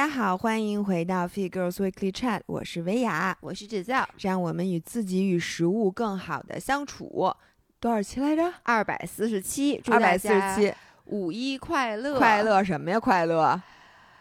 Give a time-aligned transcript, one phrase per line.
[0.00, 7.30] 家好，欢迎回到 Fit Girls Weekly Chat，我是维雅，我是制造，让我们与自己与食物更好的相处。
[7.78, 8.50] 多少期来着？
[8.62, 10.72] 二百四十七，二百四十七，
[11.04, 12.16] 五一快乐！
[12.16, 12.98] 快乐什么呀？
[12.98, 13.60] 快乐！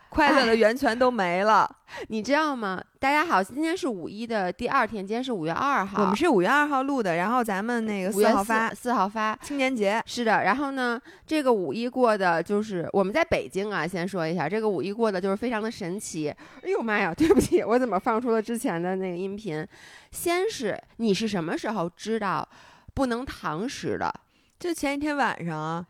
[0.09, 1.69] 快乐的源泉都没了，
[2.09, 2.83] 你知道吗？
[2.99, 6.01] 大家好，今天是五一的第二天，今天是五月二号。
[6.01, 10.43] 我们是五月二号录的，然后咱们那个四号发，四号发青年节是的。
[10.43, 16.29] 然后呢，这个五一过的就是我们在北京啊，先说一下，这个五一过的就是非常的神奇。
[16.63, 19.65] 哎呦妈呀，对不起，我怎么放出了之前的那个音频？
[20.11, 22.47] 先是你是什么时候知道
[22.95, 24.11] 不能堂食的？
[24.59, 25.85] 就前一天晚上啊。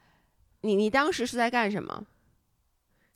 [0.62, 2.04] 你你当时是在干什么？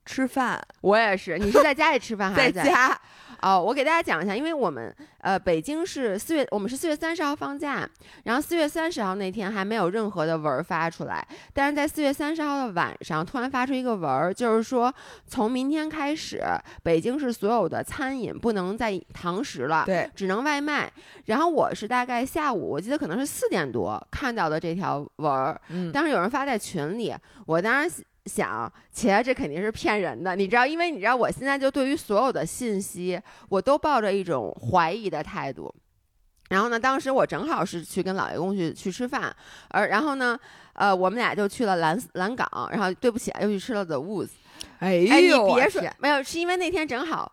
[0.06, 1.38] 吃饭，我也是。
[1.38, 3.00] 你是在家里吃饭 还是在家？
[3.42, 7.86] 哦，我给大家讲一下，因为我们呃，北京是四月，我们是四月三十号放假，
[8.24, 14.94] 然后四月三十号那天还没有任何的文儿发出来，但是在四月三十号的晚上，突然发出一个文儿，就是说
[15.28, 16.42] 从明天开始，
[16.84, 20.90] 北京市所有的餐饮不能再堂食了，对，只能外卖。
[21.26, 27.14] 然后我是大概下午，我记得可能是四点多看到的这条文儿，嗯，当时有人发在群里，
[27.46, 28.02] 我当时。
[28.26, 30.66] 想，切，这肯定是骗人的，你知道？
[30.66, 35.74] 因为你知道，我现在就对于所有的信息，我都抱着一种怀疑的态度。
[36.50, 39.36] 然后呢，当时我正好是去跟老爷公去去吃饭，
[39.70, 40.40] 而然后呢，
[40.74, 44.30] 呃，我们俩就去了蓝蓝港，然后对不起啊，又去吃了 The Woods。
[44.80, 47.32] 哎呦，你别说，没有，是因为那天正好。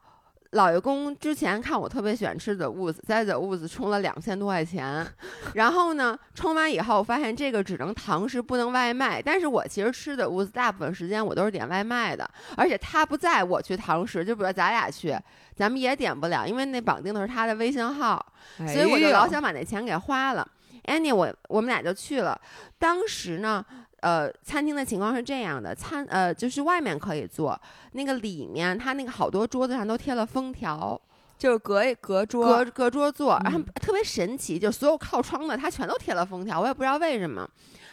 [0.53, 5.07] 老爷公之前看我特别喜欢吃 The Woods，在 The Woods 充了两千多块钱，
[5.55, 15.17] 然后呢，充完以后发现这个只能堂食不能外卖，但是我其实吃的 Woods 大部分时间我都是点外卖的，而且他不在我去堂食，就比如咱俩去，
[15.55, 20.45] 咱们也点不了，因为那绑定的是他的微信号，所以我就老想把那钱给花了。
[20.87, 22.41] Annie，我我们俩就去了，
[22.77, 23.65] 当时呢。
[24.01, 27.61] 呃，餐厅的情况是这样的，餐呃就是外面可以坐，
[27.93, 31.01] 那个里面它那个好多桌子上都贴了封条，
[31.39, 37.49] 就是隔隔桌隔隔桌坐，然后特别神奇，就所有靠窗的它全都贴了封条，我也不知道为什么。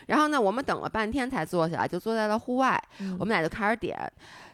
[0.08, 2.82] 然后呢，我们等了半天才坐下来，就坐在了户外，
[3.20, 3.98] 我们俩就开始点。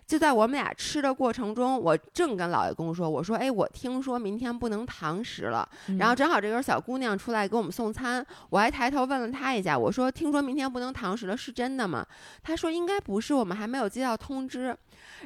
[0.06, 12.06] 就在我们俩吃的过程中，我正跟老爷公说：“我说，哎，我听说明天不能堂食了。”然后正好这时候小姑娘出来给我们送餐，我还抬头问了她一下：“我说，听说明天不能堂食了，是真的吗？”
[12.44, 14.75] 她说：“应该不是，我们还没有接到通知。”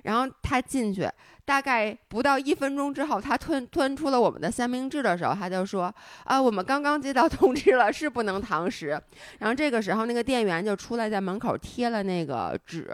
[0.04, 1.10] 然后他进去。
[1.46, 5.94] 大概不到一分钟之后，他吞吞出了我们的三明治的时候，他就说
[6.26, 9.02] ：“啊，我们刚刚接到通知了，是不能堂食。”
[9.40, 12.90] 然后这个时候，那个店员就出来在门口贴了那个纸，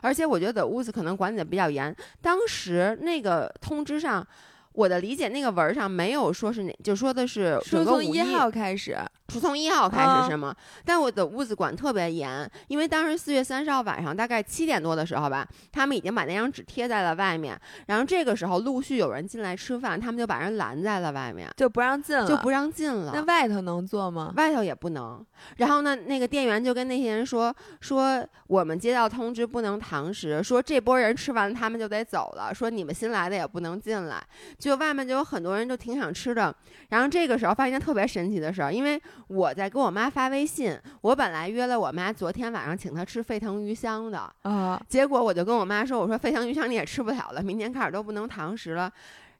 [0.00, 1.94] 而且我觉得屋子可能管理的比较严。
[2.20, 4.26] 当时那个通知上。
[4.72, 10.54] 我的理解，那个文儿上没有说是哪，就说的是说从一号开始，是从一号开始是吗？
[10.84, 23.12] 但我的屋子管特别严，因为当时四月三十号晚上大概七点多的时候吧，他们已经把那张纸贴在了外面，然后这个时候陆续有人进来吃饭，他们就把人拦在了外面，就不让进了，就不让进了。
[23.14, 24.32] 那外头能坐吗？
[24.36, 25.24] 外头也不能。
[25.56, 34.22] 然后呢，那个店员就跟那些人说说，我们接到通知不能堂食，说这波人吃完他们就得走了，说你们新来的也不能进来。
[34.62, 36.54] 就外面就有很多人，就挺想吃的。
[36.90, 48.88] 然后这个时候发现特别神奇的事儿，因为我在给我妈发微信，我本来约了我妈昨天晚上请她吃沸腾鱼香的啊，结果我就跟我妈说，我说沸腾鱼香你也吃不了了，明天开始都不能堂食了。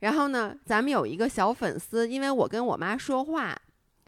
[0.01, 3.57] 然后呢，咱们有一个小粉丝，因为我跟我妈说话，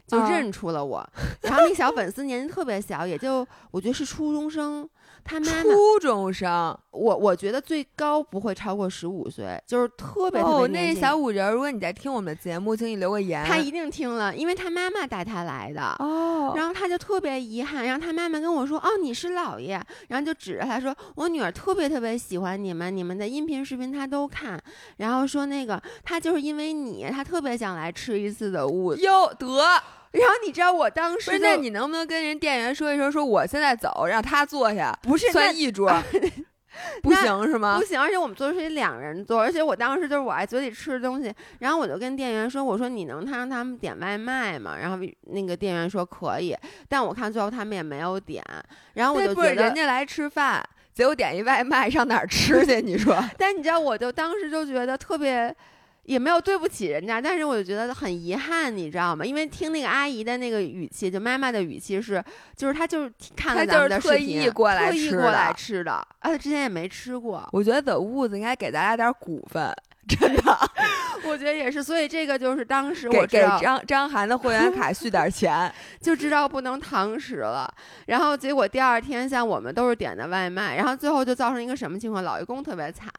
[0.05, 1.09] 就认出了我。
[1.43, 4.89] 然后那小粉丝年纪特别小，也就我觉得是初中生。
[5.27, 13.43] 他妈妈初中生，我我觉得最高不会超过十五岁，就是特别特别那小五人，如果你在听我们的节目，请你留个言。
[13.43, 16.53] 他一定听了，因为他妈妈带他来的哦。
[16.55, 24.61] 然后他就特别遗憾，然后他妈妈跟我说：“哦，你是姥爷。”然后就指着他说：“我女儿特别特别喜欢你们，你们的音频视频他都看。”
[24.97, 29.47] 然后说那个他就是因为你，他特别想来吃一次的物哟得。
[30.19, 35.91] 然后你知道我当时，那你能不能跟人店员说一声，说我现在走，让他坐下，不是算一桌
[37.01, 37.77] 不行是吗？
[37.79, 44.77] 不行，而且我们坐的是两人座，而且我当时就是我爱嘴里吃的东西，然后我就跟店员说，我说你能他让他们点外卖吗？
[44.77, 46.53] 然后那个店员说可以，
[46.89, 48.43] 但我看最后他们也没有点，
[48.93, 50.61] 然后我就觉得人家来吃饭，
[50.93, 52.81] 结果点一外卖，上哪儿吃去？
[52.81, 53.17] 你说？
[53.37, 55.55] 但你知道，我就当时就觉得特别。
[56.05, 59.25] 也没有对不起人家，但是我就觉得很遗憾，你知道吗？
[59.25, 62.23] 因为听那个阿姨的那个语气，就妈妈的语气是，
[62.55, 64.91] 就是她就是看了咱们的视频，特意过来
[65.53, 67.47] 吃的，啊，她之前也没吃过。
[67.51, 69.73] 我觉得的屋子应该给咱俩点股份，
[70.07, 70.57] 真的。
[71.25, 77.67] 我觉得也是，所以这个就是当时我给张张涵的会员卡续点钱， 就知道不能堂食了。
[78.05, 82.23] 然后结果第二天，像我们都是点的外卖，然后最后就造成一个什么情况？
[82.23, 83.09] 老爷公特别惨，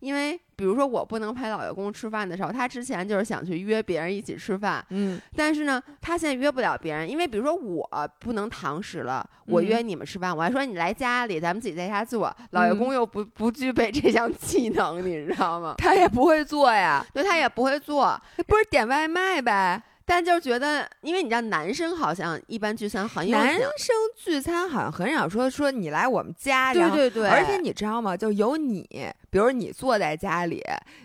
[0.00, 7.88] 因为比如说我不能陪老爷公吃饭的时候，他之前就是想去约别人一起吃饭，嗯，但是呢，他现在约不了别人，因为比如说我
[8.18, 15.74] 不能堂食了，我嗯约你们吃饭，我还说你来家里，咱们自己在家做，老爷嗯公又不不具备这项技能，你知道吗？
[15.78, 19.82] 他也不会做呀，对他也不会做，不是点外卖呗？
[20.04, 28.16] 但就是觉得，因为你知道，男生好像一般聚餐很有男生聚餐好像很少说说你来我们家，对对对，而且你知道吗？
[28.16, 28.82] 就有你，
[29.30, 30.62] 比如你坐在家里，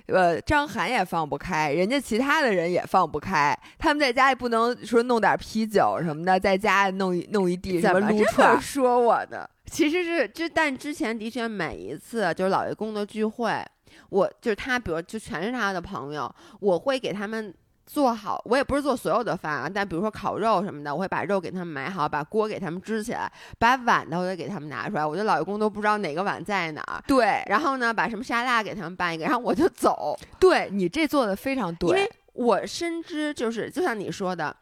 [0.08, 3.58] 呃，张涵也放不开，人家其他的人也放不开。
[3.78, 8.62] 他们在家里不能说弄点啤酒什么的，在家弄一弄一地什怎么这撸串么。
[8.62, 9.48] 说我呢？
[9.70, 13.64] 其实是之，但之前的确每一次就是老爷公的聚会，
[14.10, 17.54] 我就是他，比如就全是他的朋友，我会给他们
[17.88, 18.40] 做好。
[18.46, 25.06] 我也不是做所有的饭啊，但比如说烤肉什么的，我会把肉给他们买好，把锅给他们支起来，把碗的我得给他们拿出来。
[25.06, 27.02] 我觉得老爷公都不知道哪个碗在哪儿。
[27.08, 30.16] 对然后呢，把什么沙拉给他们拌一个，然后我就走。
[30.40, 32.12] 对，你这做的非常因为对。
[32.34, 34.56] 我深知，就是就像你说的，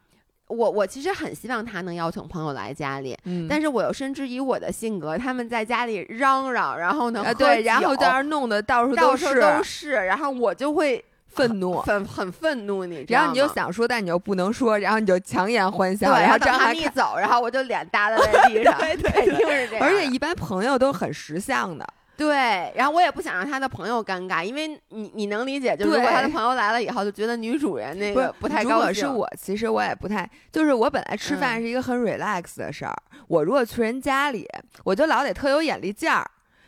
[0.47, 11.03] 我我其实很希望他能邀请朋友来家里，嗯但是我又深知以我的性格，他们在家里嚷嚷，然后呢，啊，对，然后在那儿弄的到处都到处都是，然后我就会
[11.35, 11.79] 愤怒。
[11.81, 19.83] 很很愤怒，你然后你就想说，但你又不能说，然后你就强颜欢对，笑，然后张涵看，们一走，然后我就脸耷拉在地 上，对对 肯定是这样。
[19.85, 21.85] 而且一般朋友都很识相的，
[22.17, 29.05] 对，然后我也不想让他的朋友尴尬，因为你你能理解，就如果他的朋友来了以后，就觉得女主人那个不太如高兴。
[29.05, 32.95] 如果是我，其实我也不太，就是我本来吃饭嗯是一个很 relax 的事儿，
[33.27, 34.47] 我如果去人家里，
[34.83, 36.25] 我就老得特有眼力劲儿。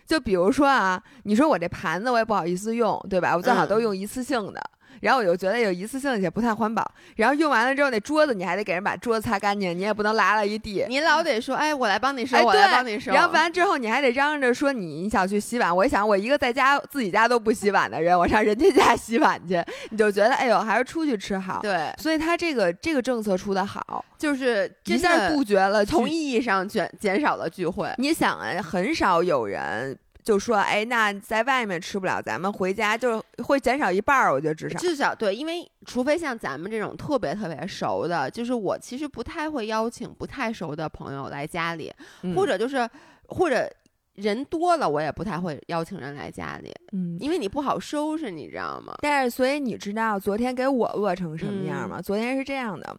[0.07, 3.35] 就比如说啊，你说我这盘子我也不好意思用，对吧？
[3.35, 4.61] 我最好都嗯用一次性的。
[5.01, 10.85] 然后我就觉得有一次性也不太环保，然后用完了之后，那桌子你还得给人把桌子擦干净，你也不能拉了一地。
[10.87, 13.11] 你老得说，哎，我来帮你收，哎，我对，来帮你收。
[13.11, 15.75] 然后完了之后，你还得嚷嚷着说你你想去洗碗。
[15.75, 21.59] 我一想，我一个在家自己家都不洗碗的人，我上人家家洗碗去，你就觉得哎呦，还是出去吃好。
[21.61, 25.85] 对，所以他这个这个政策出的好，就是真一下杜绝了。
[25.85, 27.93] 从意义上减减少了聚会。
[27.97, 34.33] 你想啊，很少有人就说，哎，那在外面吃不了，咱们回家就会减少一半儿。
[34.33, 41.93] 我觉得至少，至少对，因为除非像咱们这种特别特别熟的，就是我其实不太会邀请不太熟的朋友来家里，
[42.23, 42.89] 嗯或者就是
[43.27, 43.69] 或者
[44.15, 47.17] 人多了，我也不太会邀请人来家里，嗯。
[47.19, 48.95] 因为你不好收拾，你知道吗？
[49.01, 52.01] 但是，所以你知道昨天给我饿成什么样嗯吗？
[52.01, 52.97] 昨天是这样的，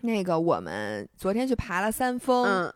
[0.00, 2.72] 那个我们昨天去爬了三峰，嗯，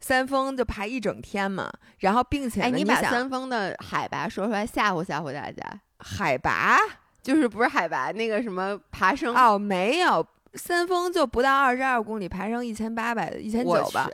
[0.00, 5.62] 三峰就爬一整天嘛，然后并且，哎，你把三峰的海拔说出来吓唬吓唬大家，
[6.00, 6.78] 海拔
[7.22, 14.08] 就是不是海拔那个什么爬升，哦，没有，三峰就不到二十二公里，爬升一千八百一千九吧。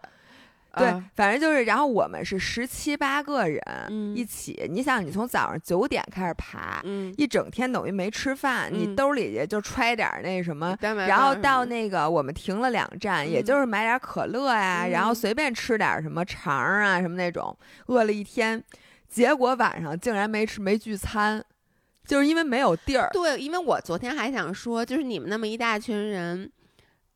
[0.76, 4.68] 对，啊反正就是，然后我们是十七八个人嗯一起。
[4.68, 10.76] 你想，你从早上九点开始爬，嗯，一整天等于没吃饭，你嗯兜里也就揣点儿那什么。
[11.08, 18.62] 然后到那个我们停了两站，也嗯就是买点可乐呀，然后嗯随便吃点什么肠儿啊什么那种，饿了一天，
[19.08, 21.42] 结果晚上竟然没吃没聚餐，
[22.06, 23.08] 就是因为没有地儿。
[23.12, 26.50] 对，因为我昨天还想说，就是你们那么一大群人，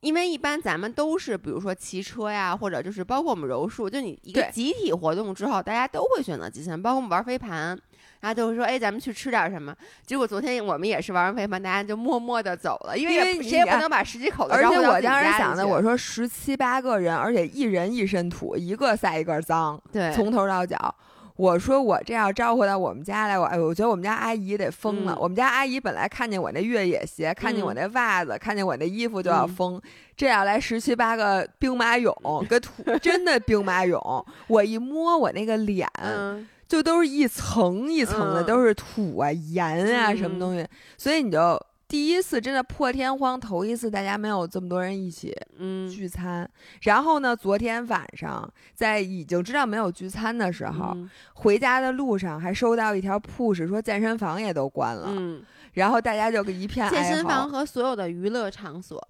[0.01, 7.79] 因为一般咱们都是比如说骑车呀，或者就是包括我们柔术，就你一个集体活动之后，大家都会选择集餐，包括我们玩飞盘。
[8.19, 9.75] 然后就会说，哎，咱们去吃点什么？
[10.05, 20.93] 结果昨天我们也是玩完飞盘，大家就默默的走了，因为谁也不啊能把十几口子而且我当时想的，我说十七八个人，而且一人一身土，一个赛一个脏，对，从头到脚。
[21.41, 25.13] 我说我这要招呼到我们家来，我哎，我觉得我们家阿姨得疯了。
[25.13, 29.81] 嗯我们家阿姨本来看见我那越野鞋，看见我嗯那袜子，看见我那衣服就要嗯疯。
[30.15, 34.23] 这要来十七八个兵马俑，跟土真的兵马俑。
[34.45, 39.65] 我一摸我那个脸， 嗯，就都是一层一层的，嗯都是土啊、盐
[39.97, 40.63] 啊嗯什么东西，
[40.95, 41.59] 所以你就
[41.91, 46.49] 第一次真的破天荒，头一次大家没有这么多人一起嗯，聚餐。
[46.83, 51.09] 然后呢，昨天晚上在已经知道没有聚餐的时候，嗯。
[51.33, 55.43] 回家的路上还收到一条 push 说健身房也都关了，嗯，
[55.73, 57.49] 然后大家就一片健身房。
[57.49, 59.05] 和所有的娱乐场所，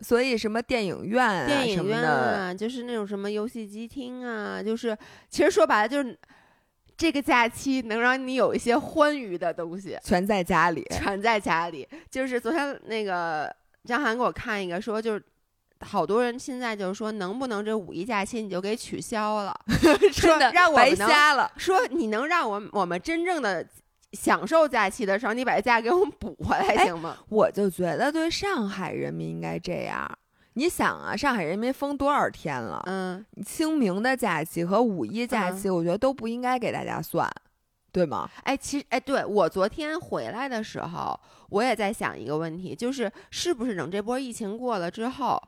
[0.00, 4.94] 所以什么电影院啊电影院啊，就是那种什么游戏机厅啊，就是
[5.30, 6.18] 其实说白了就是
[6.96, 10.86] 这个假期能让你有一些欢愉的东西，全在家里。
[10.90, 11.86] 全在家里。
[12.10, 15.22] 就是昨天那个张涵给我看一个说，就是
[15.80, 19.54] 好多人现在就是说，能不能这五一假期你就给取消了？
[19.68, 21.52] 说真的让我们能瞎了。
[21.58, 23.66] 说你能让我们我们真正的
[24.12, 27.18] 享受假期的时候，你把假给我们补回来行吗？
[27.28, 30.10] 我就觉得对上海人民应该这样。
[30.58, 32.82] 你想啊，上海人民封多少天了？
[32.86, 37.30] 嗯，清明的假期和五一假期，我觉得都不应该给大家算，
[37.92, 38.26] 对吗？
[38.42, 41.20] 哎，其实哎，对我昨天回来的时候，
[41.50, 45.38] 我也在想一个问题，就是是不是等这波疫情过了之后，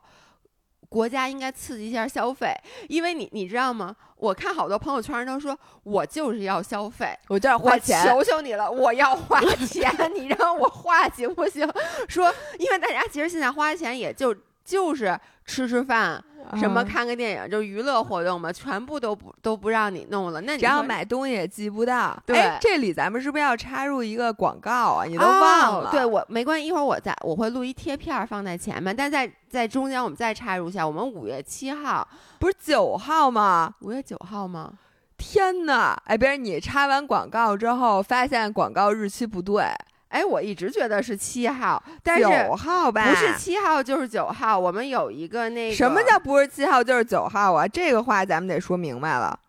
[0.89, 2.53] 国家应该刺激一下消费？
[2.87, 3.95] 因为你你知道吗？
[4.15, 11.67] 我看好多朋友圈都说，我就是要消费，我就要花钱，求求你了，我要花钱，你让我花行不行？
[12.07, 14.35] 说，因为大家其实现在花钱也就。
[14.69, 16.23] 就是吃吃饭，
[16.55, 20.39] 什么看个电影，就娱乐活动嘛，全部都不都不让你弄了。
[20.41, 22.15] 那然后买东西也记不到。
[22.23, 25.05] 对，这里咱们是不是要插入一个广告啊？
[25.05, 25.89] 你都忘了？
[25.89, 30.85] 对我没关系，一会儿我再我会录一贴片放在前面，但在在中间我们再插入一下。
[30.85, 32.07] 我们五月七号
[32.37, 33.73] 不是九号吗？
[33.81, 34.71] 五月九号吗？
[35.17, 35.99] 天哪！
[36.05, 39.65] 哎，别人你插完广告之后，发现广告日期不对。
[40.09, 44.57] 哎，我一直觉得是七号，但是九号吧，不是七号就是九号。
[44.57, 47.67] 我们有一个那个什么叫不是七号就是九号啊？
[47.67, 49.39] 这个话咱们得说明白了。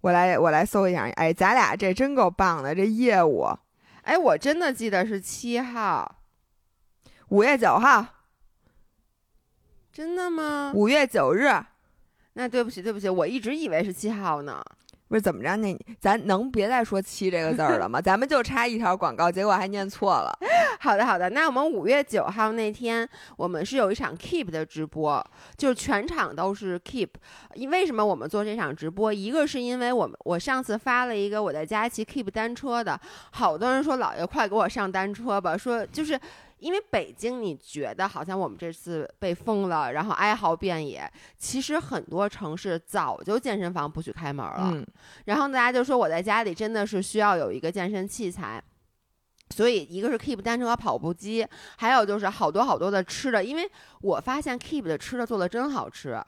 [0.00, 1.08] 我来，我来搜一下。
[1.16, 3.48] 哎，咱俩这真够棒的，这业务。
[4.02, 6.16] 哎，我真的记得是七号，
[7.28, 8.06] 五月九号。
[9.92, 10.72] 真的吗？
[10.74, 11.48] 五月九日。
[12.34, 14.62] 那对不起，对不起，我一直以为是七号呢。
[15.08, 15.54] 不是怎么着？
[15.56, 18.00] 那咱能别再说“七”这个字儿了吗？
[18.02, 20.36] 咱们就差一条广告，结果还念错了。
[20.80, 21.30] 好的，好的。
[21.30, 25.24] 那我们五月九号那天，我们是有一场 Keep 的直播，
[25.56, 27.10] 就是全场都是 Keep。
[27.70, 29.12] 为什么我们做这场直播？
[29.12, 32.98] 一个是因为我们我上次发了一个我在家骑 Keep 单车的，
[33.32, 36.18] 好多人说老爷快给我上单车吧，说就是。
[36.58, 41.10] 因为北京，你觉得好像我们这次被封了，然后哀嚎遍野。
[41.36, 44.70] 其实很多城市早就健身房不许开门了。
[44.72, 44.86] 嗯。
[45.26, 48.62] 然后大家就说我在家里真的是需要有一个健身器材，
[49.50, 51.46] 所以一个是 Keep 单车和跑步机，
[51.76, 53.44] 还有就是好多好多的吃的。
[53.44, 53.70] 因为
[54.00, 56.22] 我发现 Keep 的吃的做的真好吃。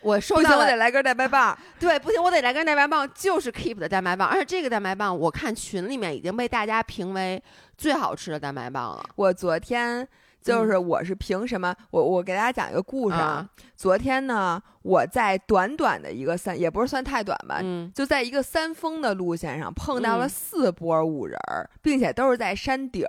[0.00, 1.56] 我收到，我得来根蛋白棒。
[1.80, 4.28] 对，不行，我得来根蛋白棒，就是 Keep 的蛋白棒。
[4.28, 7.42] 而且这个蛋白棒，我看群里面已经被大家评为
[7.76, 9.04] 最好吃的蛋白棒了。
[9.16, 10.06] 我昨天
[10.40, 11.74] 就是我是凭什么？
[11.90, 13.48] 我我给大家讲一个故事啊。
[13.76, 17.60] 昨天呢，我在短短的一个三，也不是算太短吧，
[17.92, 21.38] 就在一个三峰的路线上碰到了四波五人，
[21.82, 23.04] 并且都是在山顶。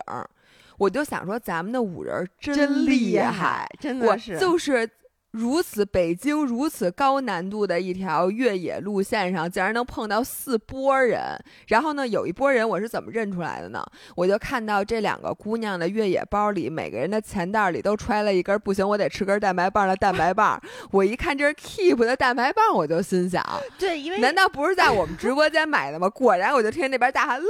[0.77, 4.89] 我就想说，咱们的五人真厉害，真的是就是。
[5.31, 11.21] 如此北京如此高难度的一条越野路线上，竟然能碰到四波人。
[11.67, 13.85] 然后呢，有一波人我是怎么认出来的呢？
[14.15, 20.59] 我就看到这两个姑娘的越野包里，每个人的钱袋里都揣了一根，不行，我得吃根蛋白棒的蛋白棒。
[20.89, 23.45] 我一看这是 Keep 的蛋白棒，我就心想，
[23.77, 26.09] 对，因为难道不是在我们直播间买的吗？
[26.09, 27.45] 果然，我就听见那边大喊：“姥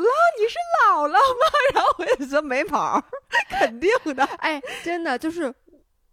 [0.00, 0.06] 姥，
[0.38, 0.54] 你是
[0.86, 1.18] 姥姥吗？”
[1.74, 3.02] 然后我就说没跑，
[3.50, 4.24] 肯定的。
[4.38, 5.52] 哎，真的就是。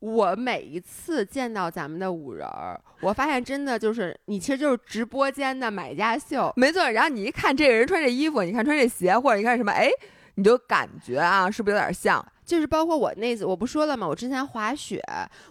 [0.01, 6.89] 我每一次见到咱们的五人儿，我发现真的就是你，其实就是直播间的买家秀，没错。
[6.89, 9.91] 然后你一看这个人穿这衣服，你看穿这鞋，或者你看什么，哎，
[10.35, 12.25] 你就感觉啊，是不是有点像？
[12.51, 14.05] 就是包括我那次，我不说了吗？
[14.05, 15.01] 我之前滑雪，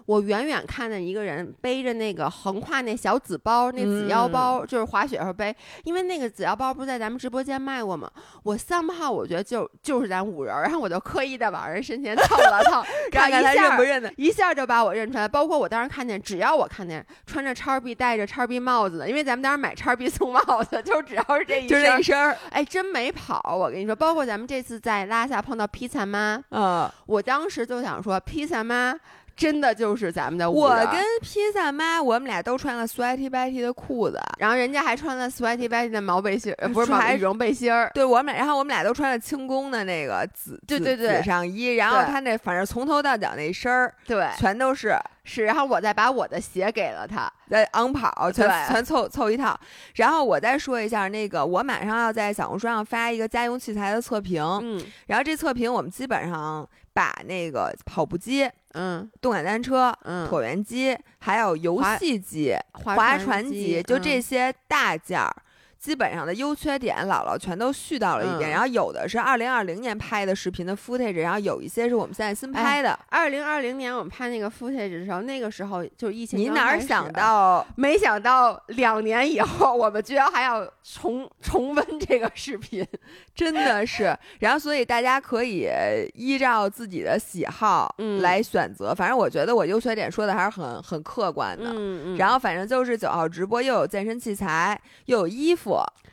[0.04, 5.56] 我远远看见一个人背着那个横跨那小紫包，那紫腰包，就是滑雪时候背。
[5.84, 8.10] 因为那个紫腰包不是在咱们直播间卖过吗？
[8.42, 15.26] 我三号我觉得就就是咱五人，然后我就刻意的往人身前凑了凑， 看看他认不认得，一下就把我认出来。
[15.26, 23.40] 包括我当时看见，只要我看见穿着叉 B、戴着叉 B 帽子的，因为咱们当时买叉 B 送帽子，就只要是这一就这一身，哎，真没跑。
[23.56, 27.60] 我跟你说，包括咱们这次在拉萨碰到披萨妈，嗯，我当时。
[27.70, 28.92] 就想说，披萨妈
[29.36, 30.50] 真的就是咱们的。
[30.50, 37.88] 我跟披萨妈，我们俩都穿了 sweaty betty 的裤子，然后人家还穿了 sweaty betty 的毛背心，不是毛羽绒背心儿。
[37.94, 41.76] 对我们俩，然后我们俩都穿了轻工的那个紫，对对对，紫上衣。
[41.76, 45.44] 然后他那反正从头到脚那身儿，对，全都是是。
[45.44, 49.56] 然后我再把我的鞋给了他，在昂跑，全全凑凑一套。
[49.94, 54.42] 然后我再说一下那个，我马上要在小红书上发一个家用器材的测评。
[54.62, 56.68] 嗯，然后这测评我们基本上。
[56.92, 65.34] 把那个跑步机、嗯，动感单车、嗯，椭圆机，还有游戏机、划船机，就这些大件儿。
[65.80, 68.50] 基本上的优缺点，姥姥全都絮叨了一遍。
[68.50, 72.98] 然后有的是二零二零年拍的视频的 footage，然后有一些是我们现在新拍的。
[73.08, 76.38] 二零二零年我们拍那个 footage 的时候，那个时候就疫情。
[76.38, 77.66] 你哪想到？
[77.76, 82.86] 没想到两年以后，我们居然还要重重温这个视频，
[83.34, 84.14] 真的是。
[84.40, 85.66] 然后所以大家可以
[86.12, 88.94] 依照自己的喜好来选择。
[88.94, 91.70] 反正我觉得我优缺点说的还是很很客观的。
[91.70, 92.16] 嗯嗯。
[92.18, 95.69] 然后反正就是九号直播，又有健身器材，又有衣服。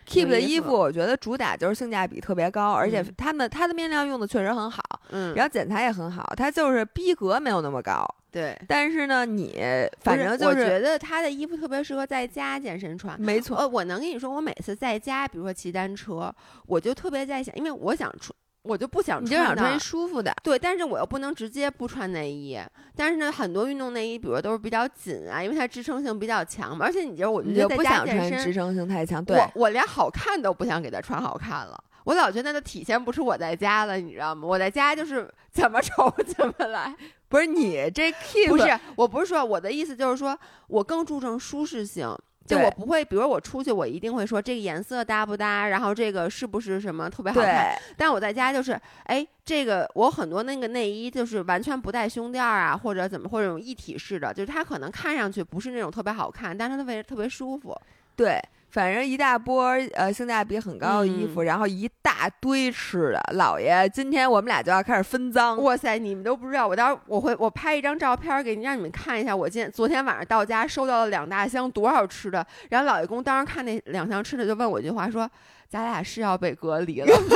[0.08, 8.08] Keep 的衣衣服，我觉得主打就是性价比特别高，而且嗯他们它的面料用的确实很好，嗯，然后剪裁也很好，它就是逼格没有那么高。
[8.32, 9.58] 对，但是呢，你
[10.02, 13.20] 反正就是我觉得他的衣服特别适合在家健身穿。
[13.20, 16.34] 没错，呃，我能跟你说，我每次在家，比如说骑单车，
[16.68, 18.34] 我就特别在想，因为我想穿，
[18.67, 20.33] 我就不想你就想穿舒服的。
[20.43, 22.59] 对，但是我又不能直接不穿内衣。
[22.95, 26.86] 但是呢，很多运动内衣，比如说都是比较紧啊，因为它支撑性比较强嘛。
[26.86, 31.81] 而且你就，我就你觉得在家就不想健身，穿支撑性太强，对我我连好看都不想给它穿好看了。
[32.03, 34.47] 我老觉得那都体现不出我在家了，你知道吗？
[34.47, 36.95] 我在家就是怎么丑怎么来。
[37.29, 42.15] 不是你这 keep 不是，我不是说我的意思，就是说我更注重舒适性。
[42.48, 47.77] 就我不会，比如我出去，我一定会说这个颜色搭不搭，然后这个是不是什么特别好看。
[47.98, 57.77] 但我在家就是，哎，这个我很多那个内衣就是完全不带胸垫儿啊，或者怎么，或者一体式的，就是它可能看上去不是那种特别好看，但是它为特别舒服。
[58.16, 63.36] 对，反正一大波儿呃性价比很高的衣嗯服，然后一大堆吃的。
[63.36, 65.62] 姥爷，今天我们俩就要开始分赃。
[65.63, 69.36] 哇塞，你们都不知道，我到时候我会我拍一张照片给你，让你们看一下。
[69.36, 75.29] 我今天昨天晚上到家收到了两大箱多少吃的，然后老爷公当时看那两箱吃的，就问我一句话说
[75.69, 77.36] ：“咱俩是要被隔离了吗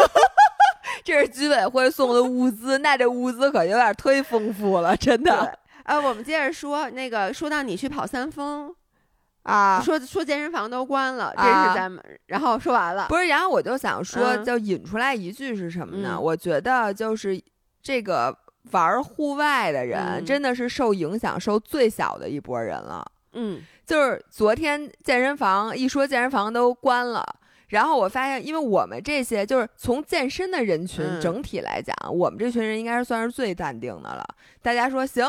[1.03, 5.57] 这是居委会送的物资，那这物资可有点忒丰富了，真？”的。
[5.83, 8.71] 呃，我们接着说那个，说到你去跑三峰，
[9.43, 9.81] 啊。
[9.81, 16.11] 说说健身房都关了，这啊是咱们，然后说完了，不是，然后我就想说，嗯就引出来一句是什么呢？
[16.13, 17.41] 嗯我觉得就是
[17.81, 18.37] 这个
[18.71, 23.05] 玩户外的人，嗯真的是受影响受最小的一波人了。
[23.33, 27.25] 嗯就是昨天健身房一说健身房都关了，
[27.69, 34.23] 然后我发现，因为我们这些就是从健身的人群嗯整体来讲，我们这群人应该是算是最淡定的了。
[34.61, 35.25] 大家说行，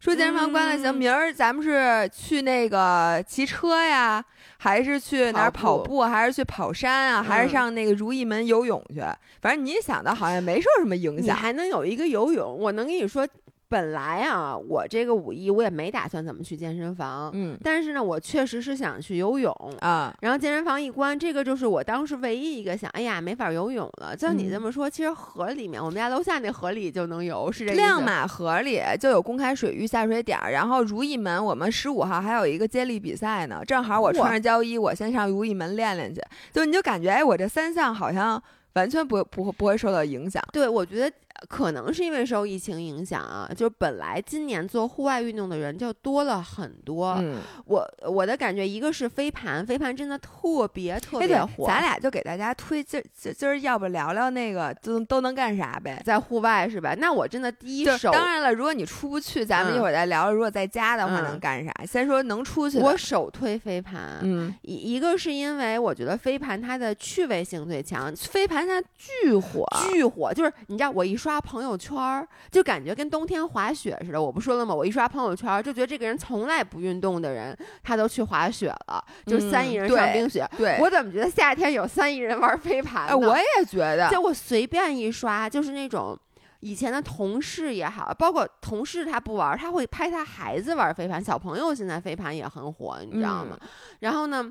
[0.00, 4.24] 说健身房关了，行，嗯明儿咱们是去那个骑车呀，
[4.56, 9.02] 还是去哪儿跑步还是去跑山啊，还是嗯上那个如意门游泳去？
[9.42, 11.36] 反正你想的好像没受什么影你响。
[11.36, 13.28] 还能有一个游泳，我能跟你说，
[13.70, 19.54] 本来啊，我这个五一我也没打算怎么去健身房，嗯但是呢，我确实是想去游泳。
[19.78, 24.16] 啊，然后健身房一关，这个就是我当时唯一一个想，哎呀，没法游泳了。
[24.16, 36.20] 照你嗯这么说，其实河里面，我们家楼下那河里就能游，是这意思亮马河里就有公开水域下水点儿，然后如意门我们十五号还有一个接力比赛呢，正好我穿上胶衣，我先上如意门练练去。
[36.52, 40.42] 就你就感觉，哎，我这三项好像完全不不不会受到影响。
[40.52, 41.12] 对，我觉得
[41.48, 47.16] 可能是因为受疫情影响啊，就是本来今年做户外运动的人就多了很多。
[47.20, 56.02] 嗯，我我的感觉，一个是飞盘，飞盘真的特别特别火，，咱俩就给大家推今今今儿要不聊聊那个都都能干啥呗？
[56.04, 56.94] 在户外是吧？
[56.98, 60.32] 那我真的第一手，当然了，如果你出不去，咱们一嗯会儿再聊。
[60.32, 61.72] 如果在家的话嗯能干啥？
[61.86, 62.78] 先说能出去。
[62.78, 64.18] 我首推飞盘。
[64.22, 74.22] 嗯，一一个是因为我觉得飞盘它的趣味性最强，飞盘现在巨火，巨火，就是你知道我一刷朋友圈儿，就感觉跟冬天滑雪似的。
[74.22, 74.74] 我不说了吗？
[74.74, 80.48] 我一刷朋友圈儿，就觉得这个人从来不运动的人，他都去滑雪了，就是三亿人上冰雪。
[80.56, 83.28] 对，我怎么觉得夏天有三亿人玩飞盘哎，呢？
[83.28, 86.18] 我也觉得，就我随便一刷，就是那种
[86.60, 91.22] 以前的同事也好，包括同事他不玩，他会拍他孩子玩飞盘。
[91.22, 93.58] 小朋友现在飞盘也很火，你知道吗？
[93.60, 93.68] 嗯
[94.00, 94.50] 然后呢，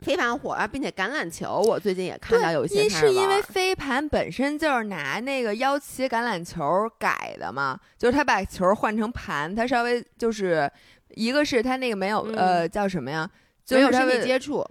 [0.00, 6.64] 飞盘火啊，并且橄榄球，我最近也看到有一些是因为飞盘本身就是拿那个腰旗橄榄球
[6.98, 10.70] 改的嘛，就是他把球换成盘，他稍微就是
[11.10, 12.34] 一个是他那个没有、嗯。
[12.36, 13.28] 呃叫什么呀，
[13.64, 14.64] 就是他没有身体接触，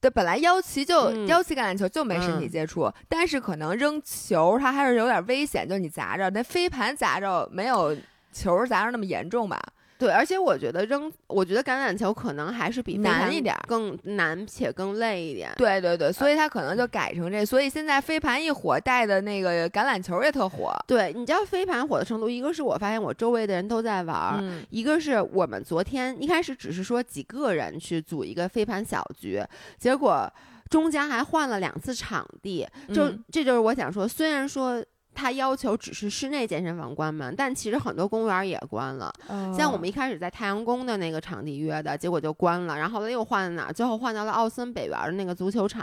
[0.00, 1.26] 对，本来腰旗就、嗯。
[1.26, 7.96] 腰旗橄榄球就没身体嗯接触，但是可能扔球它还是有点危险，就你砸着那飞盘砸着没有
[8.32, 9.58] 球砸着那么严重吧？
[9.96, 15.52] 对，而且我觉得扔，我觉得橄榄球可能还是比难一点儿更难且更累一点。
[15.56, 20.74] 对对对，所以他可能就改成这，所以现在飞盘一火，带的那个橄榄球也特火。
[20.86, 29.42] 对，你知道飞盘火的程度，一个是我发现我周围的人都在玩一个是我们昨天一开始只是说几个人去组一个飞盘小局，
[29.78, 30.30] 结果
[30.68, 34.84] 中间还换了两次场地，就、嗯这就是我想说，虽然说。
[35.14, 39.12] 他要求只是室内健身房关门，但其实很多公园也关了。
[39.56, 43.72] 像我们一开始在太阳宫的那个场地约的，结果就关了，然后后来又换了哪儿？
[43.72, 45.82] 最后换到了奥森北园儿的那个足球场。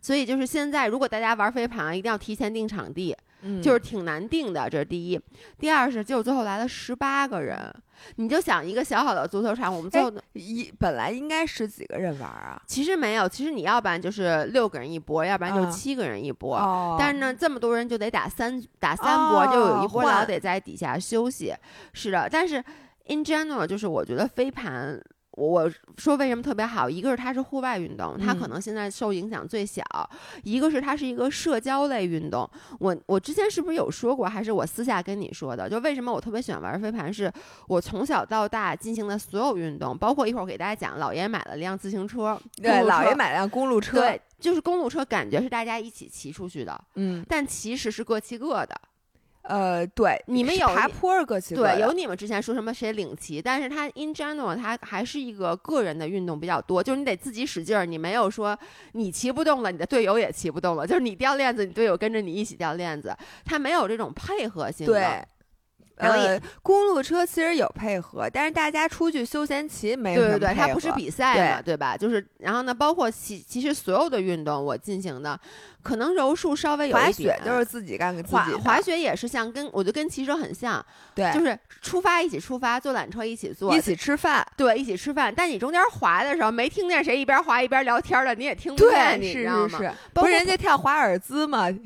[0.00, 5.20] 所以就是现在，如果大家玩飞盘，一定要提前订场地，嗯就是挺难定的，这是第一。
[5.58, 7.72] 第二是，结果最后来了十八个人，
[8.16, 16.56] 你就想一个小小的足球场，我们最后、一本来应该十几个人玩啊，其实没有，其实你要不然就是六个人一波，要不然就七个人一波。
[16.56, 21.54] 哦但是呢，这么多人就得打三打三波，哦就有一波老得在底下休息。
[21.92, 22.62] 是的，但是
[23.06, 25.00] in general 就是我觉得飞盘
[25.32, 29.82] 我说为什么特别好，一个是它是户外运动，它可嗯能现在受影响最小；
[30.42, 32.48] 一个是它是一个社交类运动。
[32.80, 35.70] 我我之前是不是有说过，还是我私下跟你说的？
[35.70, 37.32] 就为什么我特别喜欢玩飞盘，是
[37.68, 48.80] 我从小到大进行的所有运动，包括一会儿我给大家讲，姥爷买了辆自行车，对，姥爷买辆公路车，对，就是公路车，感觉是大家一起骑出去的，嗯，但其实是各骑各的。
[49.42, 58.56] 呃，对，你们有一爬坡儿个骑对，有你们之前说什么谁领骑，但是它 in general 它还是一个个人的运动比较多，就是你得自己使劲儿，你没有说
[58.92, 64.92] 你骑不动了，你的队友也骑不动了，就是你掉链子，你队友跟着你一起掉链子，它没有这种配合性的。
[64.92, 65.26] 对。
[66.00, 71.96] 呃，公路车其实有配合，但是大家出去休闲骑没有对对对，它不是比赛嘛，对对吧？
[71.96, 75.38] 就是，然后呢，包括其其实所有的运动我进行的，
[75.82, 80.84] 可能柔术稍微有滑一点雪就是自己干给自己滑滑雪也是像跟我就跟骑车很像，
[81.14, 85.32] 对，就是出发一起出发，坐缆车一起坐，一起吃饭，对一起吃饭。
[85.34, 89.94] 但你中间滑的时候没听见谁一边滑一边聊天的，你也听不见，你是知道吗？
[90.14, 91.68] 不是人家跳华尔兹吗？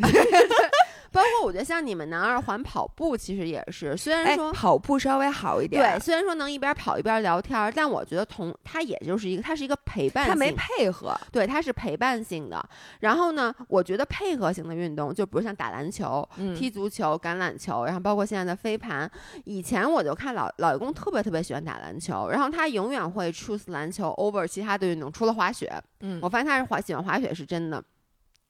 [1.14, 4.53] 包括我觉得像你们男二环跑步，其实也是，虽然哎，说。
[4.53, 12.68] 跑步稍微好一点对，，虽然说能一边跑一边聊天，但我觉得同它也就是一个，它是一个陪伴性，他没配合，对，它是陪伴性的。
[13.00, 19.11] 然后呢，我觉得配合型的运动，就比如像打篮球、嗯踢足球、橄榄球，然后包括现在的飞盘。
[19.44, 25.72] 以前我就看老老公特别特别喜欢打篮球，然后他永远会 choose 篮球 over 其他的运动，除了滑雪。
[26.00, 27.83] 嗯我发现他是滑喜欢滑雪是真的。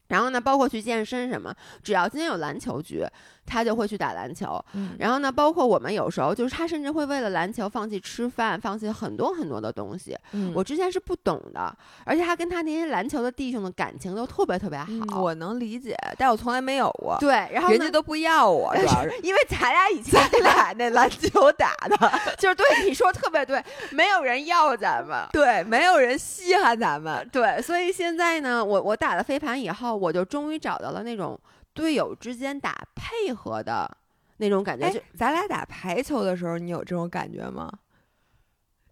[0.08, 3.04] 然后呢，包括去健身什么，只要今天有篮球局，
[3.46, 4.62] 他就会去打篮球。
[4.74, 10.16] 嗯然后呢，包括我们有时候就是他甚至会为了篮球放弃吃饭，放弃很多很多的东西。
[10.32, 14.86] 嗯我之前是不懂的，而且他跟他那些篮球的弟兄的感情都特别特别好。
[14.90, 21.96] 嗯我能理解，但我从来没有过，对，然后人家都不要我， 主要是因为咱俩以前 咱俩那篮球打的，
[22.38, 25.14] 就是对你说特别对，没有人要咱们。
[25.32, 31.38] 对，没有人稀罕咱们，对，所以现在呢，我我打了飞盘以后，我就终于找到了那种
[31.72, 33.90] 队友之间打配合的
[34.38, 37.72] 那种感觉，哎就，咱俩打排球的时候，你有这种感觉吗？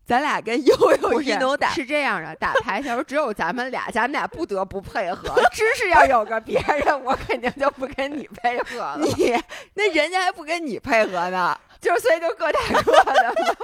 [0.05, 5.41] 咱俩跟悠悠一农打，是这样的，打排球只有咱们俩，咱们俩不得不配合。
[5.53, 8.99] 知识要有个别人，我肯定就不跟你配合了。
[8.99, 9.41] 你
[9.75, 11.59] 那人家还不跟你配合呢。
[11.81, 13.35] 就是所以就各打各的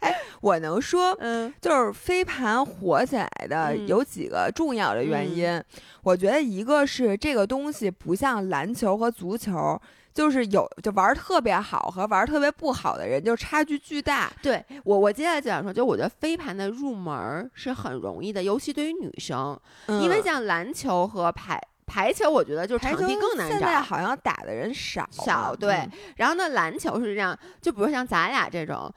[0.00, 0.08] 嘛。
[0.40, 5.62] 我能说，嗯就是飞盘火起来的嗯有几个重要的原因。
[6.02, 9.80] 我觉得一个是这个东西不像篮球和足球，
[10.14, 14.30] 就是有就玩儿特别好和玩儿特别不好的人，就差距巨大。
[14.40, 19.58] 对我，我接下来就想说，就我觉得飞盘的入门儿是很容易的，尤其对于女生，
[19.88, 23.80] 因为嗯像篮球和排排球，我觉得就排球场地更难找现在找。
[23.82, 28.92] 好像打的人少少对嗯然后呢，篮球是这样，就比如像咱俩这种，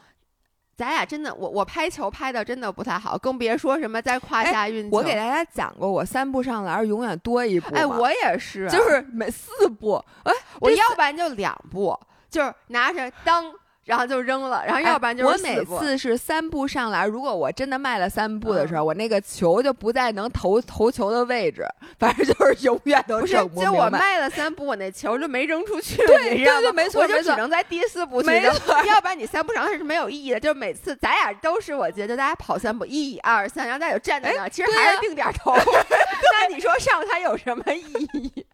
[0.80, 4.96] 咱俩真的，我我拍球拍的真的不太好，更别说什么在胯哎下运球。
[4.96, 7.76] 我给大家讲过，我三步上篮永远多一步。
[7.76, 13.54] 哎，我也是，就是每四步，哎，我要不然就两步，就是拿着当，
[13.90, 21.66] 然后就扔了，然后哎要不然就是我每次是三步上篮，如果我真的迈了三步的时候，我那个球就不在能投投球的位置，
[21.98, 23.90] 反正就是永远都不是，就我。
[23.90, 28.54] 迈了三步，我那球就没扔出去，对你知道吗对对没错我就没错只能在第四步去扔
[28.86, 30.40] 要不然你三步上是没有意义的。
[30.40, 35.56] 就是每次咱俩都是，我觉得大家跑三步，一二三，然后大家就站在那儿，其实还是啊定点投。
[36.40, 38.46] 那你说上它有什么意义？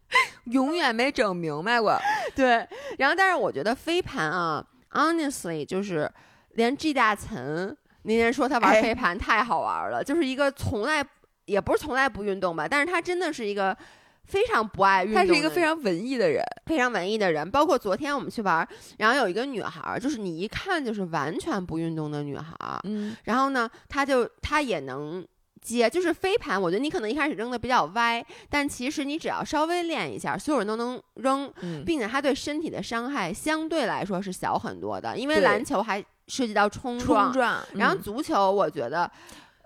[0.45, 1.99] 永远没整明白过。
[2.33, 2.65] 对，
[2.97, 4.63] 然后但是我觉得飞盘啊
[4.95, 6.11] ，honestly 就是
[6.53, 11.05] 连 G 大岑那天说他玩哎飞盘太好玩了，就是一个从来
[11.45, 13.77] 也不是从来不运动吧，但是他真的是一个
[14.23, 17.49] 非常不爱运动，他是一个非常文艺的人，非常文艺的人。
[17.51, 25.25] 包括昨天我们去玩儿，然后有一个女孩儿，就是你一看就是完全不运动的女孩儿，嗯，然后呢，她就她也能。
[25.65, 31.51] 接就是飞盘，我觉得你可能一开始扔的比较歪，但其实你只要稍微练一下，所有人都能扔。
[31.61, 37.63] 嗯并且它对身体的伤害相对来说是小很多的，因为篮球还涉及到冲撞，冲撞。
[37.73, 39.09] 然后嗯足球我觉得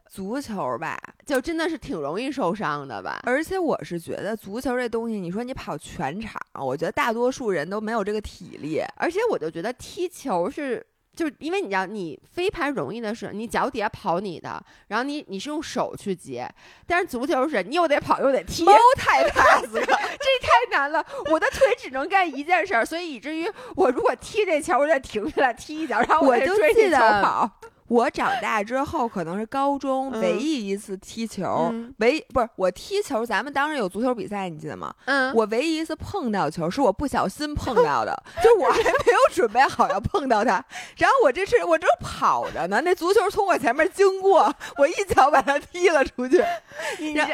[0.10, 3.20] 足球吧，就真的是挺容易受伤的吧。
[3.24, 8.82] 而且我是觉得足球这东西，你说你跑全场，我觉得大多数人都没有这个体力。
[8.96, 10.86] 而且我就觉得踢球是。
[11.20, 16.50] 就是因为你知道，你飞盘容易的是你脚底下跑你的，然后你你是用手去接，
[16.88, 21.06] 但是足球是你又得跑又得踢，猫太 pass 这太难了。
[21.30, 27.52] 我的腿只能干一件事儿，所以以至于我如果踢这球，我得停下来踢一脚，然后我就追这球得跑。
[27.90, 34.94] 我长大之后可能是高中嗯唯一一次踢球，嗯唯不是我踢球，咱们当时有足球比赛，你记得吗？
[35.06, 40.64] 嗯，我唯一一次碰到球是我不小心碰 到的，就我还没有准备好要碰到它，
[40.98, 46.38] 然后我这是我正跑着呢，那足球从我前面经过，我一脚把它踢了出去。
[46.38, 46.58] 然
[47.00, 47.26] 你这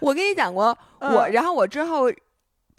[0.00, 2.10] 我跟你讲过，嗯我然后我之后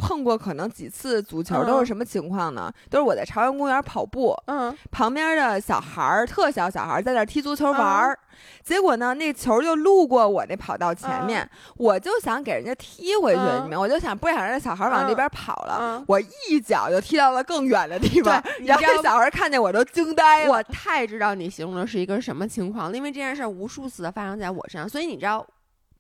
[0.04, 2.70] 碰过可能几次足球，嗯都是什么情况呢？
[2.90, 4.78] 都是我在朝阳公园跑步，嗯。
[4.92, 8.10] 旁边的小孩儿，特小小孩儿在那儿踢足球玩嗯。
[8.10, 8.20] 儿，
[8.62, 13.64] 结果呢，那球就路过我那跑道前面，我就想给人家踢回去，嗯。
[13.64, 20.52] 你们，我就想不想让那小孩往那边跑了，嗯，我一脚就踢到了更远的地方，然后小孩儿看见我都惊呆了。
[20.52, 25.42] 我太知道你形容的是一个什么情况了，因为这件事无数次的发生在我身上，所以你知道，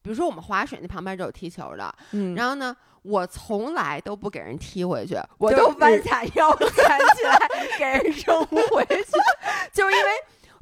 [0.02, 9.06] 比如说我们划水那旁边就有踢球的，嗯，然后呢，我从来都不给人踢回去，我就都弯下腰 站起来给人扔回去，
[9.72, 10.10] 就是因为。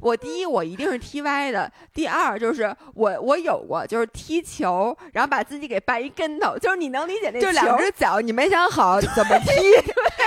[0.02, 9.72] 我第一，我一定是踢歪的；第二，就是我我有过，就是踢球，然后把自己给绊一跟头，就是你能理解那就两只脚你没想好怎么踢，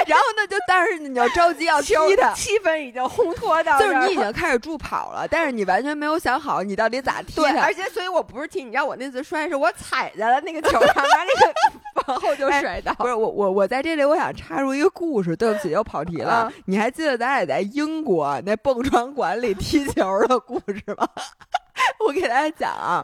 [0.07, 2.33] 然后呢就但是你要着急要踢球它。
[2.33, 7.75] 气氛已经烘托到就是你已经开始助跑了，但是你完全没有想好你到底咋踢对，它而。
[7.75, 11.53] 且所以我不是踢，你知道我那次摔是我踩在了那个球上，把那个
[12.07, 12.93] 往后就摔倒。
[12.93, 16.31] 不是我我我在这里我想插入一个故事，对不起又跑题了。
[16.31, 21.09] 啊你还记得咱俩在英国那蹦床馆里踢球的故事吗？
[22.05, 23.03] 我给大家讲啊，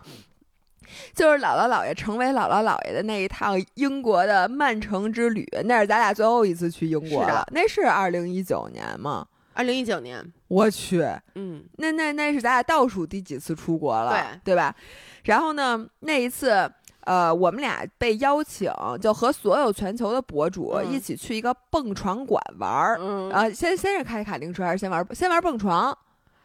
[1.16, 7.44] 就是姥姥姥爷成为姥姥姥爷的那一趟英国的曼城之旅，那是咱俩最后一次去英国了。
[7.52, 9.26] 那是二零一九年吗？
[9.54, 11.02] 二零一九年，我去，
[11.36, 14.74] 嗯，那那那是咱俩倒数第几次出国了，对对吧？
[15.24, 16.72] 然后呢，那一次，
[17.02, 18.72] 呃，我们俩被邀请，
[19.02, 22.98] 就和所有全球的博主嗯一起去一个蹦床馆玩儿。
[23.02, 25.96] 嗯啊先先是开卡丁车，还是先玩先玩蹦床，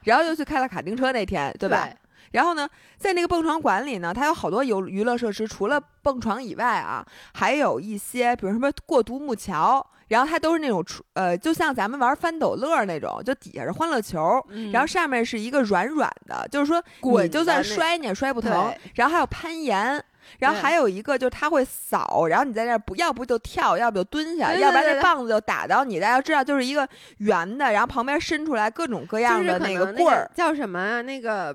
[0.06, 1.88] 然后又去开了卡丁车那天，对吧？
[2.32, 18.72] 然后呢，在那个蹦床馆里呢，它有好多游娱乐设施，除了蹦床以外啊，还有一些，比如什么过独木桥，然后它都是那种呃，就像咱们玩翻斗乐那种，就底下是欢乐球，嗯然后上面是一个软软的，就是说滚你就算摔你也摔不疼。
[18.94, 20.04] 然后还有攀岩。
[20.38, 26.00] 然后还有一个就是它会扫，然后你在那儿不要不就跳，要不就蹲下，对对要不然对对那棒子就打到你。
[26.00, 26.86] 大家知道，就是一个
[27.18, 31.02] 圆的，然后旁边伸出来各种各样的那个棍儿，叫什么啊？
[31.02, 31.54] 那个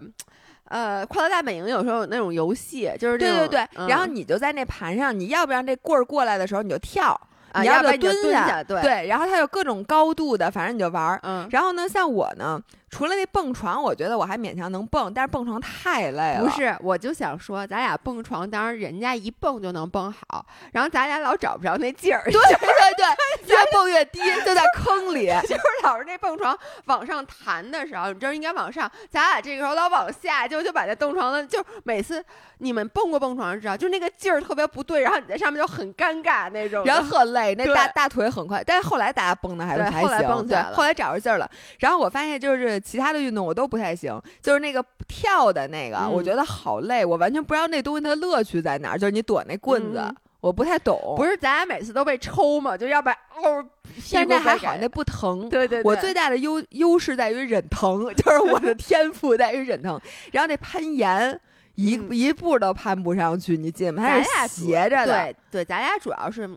[0.66, 7.12] 呃，快乐大本营有时候有那种游戏，就是对对对，然后嗯你就在那盘上，你要不然这棍儿过来的时候你就跳，
[7.52, 11.20] 啊你要不然蹲蹲下对对，然后它有各种高度的，反正你就玩儿。
[11.24, 16.44] 嗯，然后呢，像我呢，除了那蹦床，我觉得我还勉强能蹦，但是蹦床太累了。
[16.44, 25.28] 不是，我就想说，咱俩蹦床，当然人家一蹦就能蹦好，然后咱俩老找不着那劲儿，对对对，越蹦越低，就在坑里。
[25.44, 32.24] 就是老是那蹦床往上弹的时候，你知道应该往上，咱俩这个时候老往下，就就把那蹦床的，就每次
[32.58, 36.84] 你们蹦过蹦床知道，就那个劲儿特别不对，然后你在上面就很尴尬那种。
[36.84, 41.50] 然后特累，那大大腿很快，但是后来大家蹦的还是还对后来蹦起来了后来找着劲儿了。
[41.80, 51.14] 然后我发现就是其他的运动我都不太行，就是那个跳的那个，嗯我觉得好累，我完全不知道那东西它乐趣在哪儿，就是你躲那棍子，嗯我不太懂。
[51.16, 53.64] 不是咱俩每次都被抽嘛，就要不然哦，
[54.12, 55.48] 但是那还好那不疼。
[55.50, 60.02] 对对对， 我最大的优优势在于忍疼，就是我的天赋在于忍疼。
[60.32, 61.40] 然后那攀岩，
[61.76, 64.02] 一、嗯一步都攀不上去，你进吗？
[64.02, 65.14] 它咱俩是斜着的。
[65.14, 66.50] 对对，咱俩主要是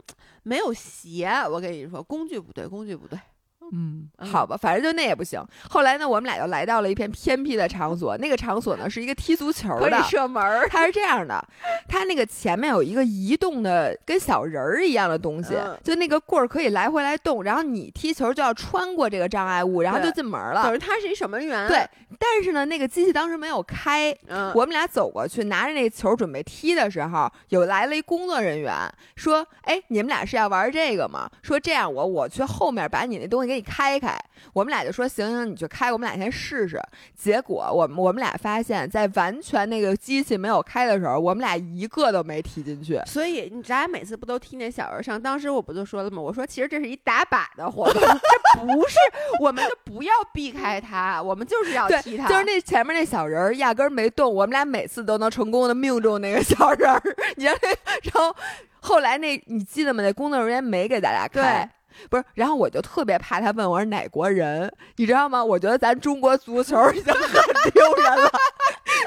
[0.42, 3.18] 没有鞋，我跟你说，工具不对，工具不对。
[3.72, 5.42] 嗯，嗯好吧，反正就那也不行。
[5.68, 10.02] 后来呢，我们俩就来到了一片偏僻的场所，那个场所呢是一个踢足球可以的。
[10.04, 11.42] 射门儿，它是这样的，
[11.88, 20.62] 它那个前面有一个移动的跟小人儿一样的东西，嗯就那个棍儿可以来回来动，然后你踢球就要穿过这个障碍物，然后就进门了。
[20.62, 21.66] 等于它是一守门员。
[21.68, 28.72] 对，但是呢，那个机器当时没有开，嗯，我们俩走过去拿着那球准备踢的时候，有来了一工作人员
[29.16, 34.16] 说：“哎，你们俩是要玩这个吗？”说这样我我去后面把你那东西给你开开。
[34.52, 36.78] 我们俩就说：“行行，你就开，我们俩先试试。”
[37.16, 43.00] 结果我们我们俩发现，在完全那个机器没有开的时候，我们俩一个都没踢进去。
[43.06, 45.20] 所以你咱俩每次不都踢那小人上？
[45.20, 46.20] 当时我不就说了吗？
[46.20, 48.96] 我说其实这是一打靶的活动，这不是，
[49.40, 52.28] 我们就不要避开它，我们就是要对，踢它。
[52.28, 57.02] 就是那前面那小人儿压根儿没动，我们俩每次都能成功的命中那个小人儿。
[57.36, 57.56] 你然
[58.12, 58.34] 后
[58.80, 60.02] 后来那你记得吗？
[60.02, 61.68] 那工作人员没给咱俩开。
[62.10, 65.44] 不是，然后我就特别怕他问我是哪国人，你知道吗？
[65.44, 68.30] 我觉得咱中国足球已经很丢人了。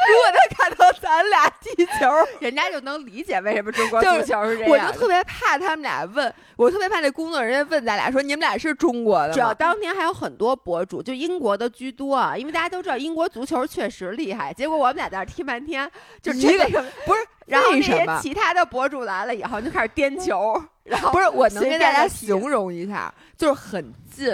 [0.08, 4.86] 如果他看到咱俩踢球， 人家就能理解为什么中国就是足球是这样的。
[4.88, 9.54] 我就特别怕他们俩问，我特别怕那工作人员问咱俩说你们俩是中国的主要？
[9.54, 14.54] 当天还有很多博主，就英国的居多啊，因为大家都知道英国足球确实厉害。
[14.54, 15.90] 结果我们俩在那儿踢半天，
[16.22, 18.06] 就一真的是不是， 然后那些？
[18.22, 24.28] 其他的博主来了以后就开始颠球，然后不是，我能随跟大家形容一下，就是很近，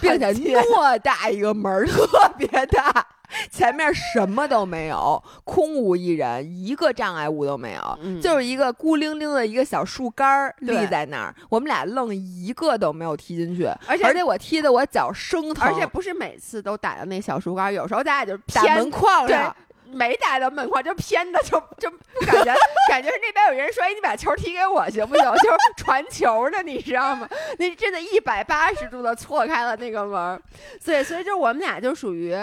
[0.00, 2.06] 并且很近 偌大一个门，特
[2.38, 3.06] 别大，
[3.50, 19.54] 前面什么都没有，空无一人，一个障碍物都没有，嗯就是一个孤零零的一个小树干儿立在那儿，我们俩愣一个都没有踢进去，而且而且我踢的我脚生疼，而且不是每次都打到那小树干，有时候咱俩就打偏门框对上。
[19.86, 22.52] 没打到门框，就偏的就就不感觉
[22.88, 25.24] 感觉是那边有人说，哎，你把球踢给我行不行？
[25.36, 27.28] 就是 传球的，你知道吗？
[27.60, 30.42] 那真的一百八十度的错开了那个门儿，
[30.80, 32.34] 所以所以就我们俩就属于，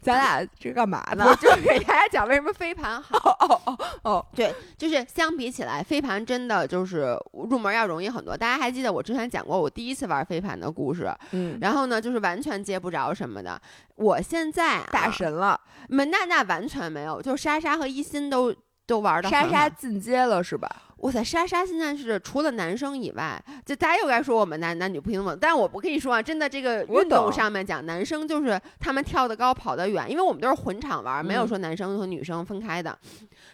[0.00, 1.34] 咱俩这干嘛呢我？
[1.36, 3.18] 就是给大家讲为什么飞盘好。
[3.40, 8.36] 哦哦哦，对，就是相比起来，飞盘真的就是入门要容易很多。
[8.36, 13.60] 大家还记得我之前讲过我第一次玩飞盘的故事，嗯，然后呢，就是完全接不着什么的。
[13.96, 18.54] 我现在、啊、大神了，没那那完全没有，就莎莎和一心都
[18.86, 20.68] 都玩的莎莎进阶了是吧？
[20.98, 32.98] 哇塞，莎莎现在是除了男生以外，就大家又该说我们男男女不平等，但我不跟你说啊，真的这个运动上面讲，男生就是他们跳得高跑得远，因为我们都是混场玩，没有嗯说男生和女生分开的。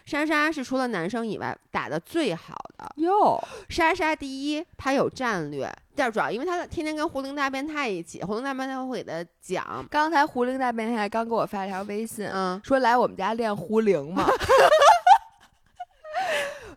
[0.05, 14.25] 莎莎是除了男生以外打的最好的，哟，莎莎第一，她有战略，但主要因为她天天跟胡灵大变态一起，胡灵大变态会给她讲，刚才胡灵大变态刚给我发了条微信，嗯，说来我们家练胡灵嘛。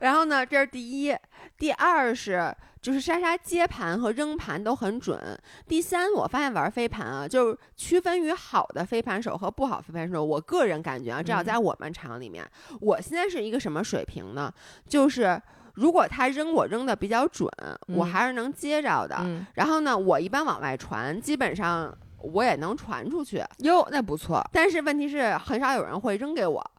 [0.00, 1.14] 然后呢，这是第一，
[1.56, 5.18] 第二是就是莎莎接盘和扔盘都很准。
[5.66, 10.24] 第三，我发现玩飞盘啊，就是区分于好的飞盘手和不好飞盘手。
[10.24, 12.48] 我个人感觉啊，至少嗯在我们厂里面，
[12.80, 14.52] 我现在是一个什么水平呢？
[14.86, 15.40] 就是
[15.74, 17.50] 如果他扔我扔的比较准，
[17.88, 19.16] 我嗯还是能接着的。
[19.20, 23.44] 嗯，然后呢，我一般往外传，基本上我也能传出去。
[23.58, 24.44] 哟，那不错。
[24.52, 26.70] 但是问题是，很少有人会扔给我。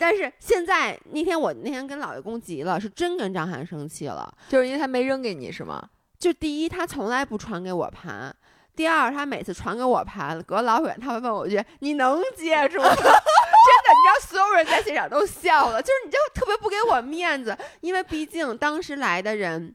[0.00, 4.32] 但是现在那天我那天跟老爷公急了，是真跟张涵生气了。
[4.48, 5.86] 就是因为他没扔给你是吗？
[6.18, 8.34] 就第一，他从来不传给我盘；
[8.74, 19.74] 第二，他每次传给我盘，隔老远他会问我一句：“你能接住吗？” 真的，你知道，所有人在现场都笑了，就是你就特别不给我面子，因为毕竟当时来的人。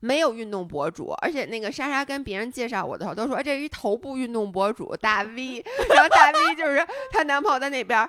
[0.00, 8.08] 没有运动博主，而且那个莎莎跟别人介绍我的时候都说这是一头部运动博主大 V，然后大 V 就是她男朋友在那边儿，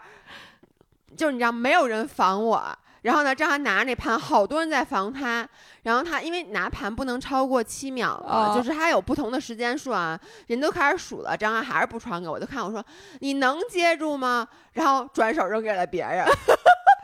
[1.15, 5.47] 就是你知道没有人防我，然后呢，张翰拿着那盘，好多人在防他，
[5.83, 12.83] 然后他因为拿盘不能超过七秒嘛，哦就是他有不同的时间数啊，人都开始数了，张翰还是不传给我，就看我说
[13.19, 14.47] 你能接住吗？
[14.73, 16.25] 然后转手扔给了别人，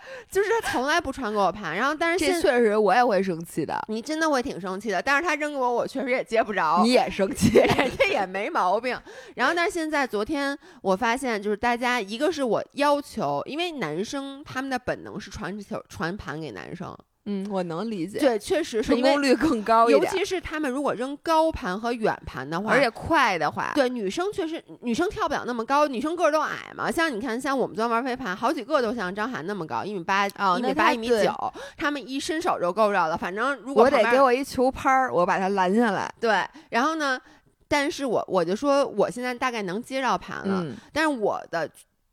[0.30, 3.80] 就是他从来不传给我盘，然后但是这现确实我也会生气的。
[3.88, 7.58] 你真的会挺生气的，但是他扔给我，我确实也接不着，你也生气？
[7.60, 9.00] 人家也没毛病。
[9.36, 18.18] 然后，但是现在昨天我发现，就是大家一个是我要求，因为男生他们的本能是传球传盘给男生，嗯，我能理解。
[18.18, 26.90] 对，确实是因为成功率更高一尤，其是他们如果扔高盘和远盘的话，而且快的话，对女生确实女生跳不了那么高，女生个儿都矮嘛。
[26.90, 31.32] 像你看，像我们昨天玩飞盘，好几个都像张涵那么高，一米八、哦一米八、一米九，
[31.78, 33.16] 他们一伸手就够着了。
[33.16, 36.12] 反正如果我得给我一球拍儿，我把它拦下来。
[36.20, 37.20] 对，然后呢，
[37.68, 41.70] 但是我我就说我现在大概能接着盘了，嗯，但是我的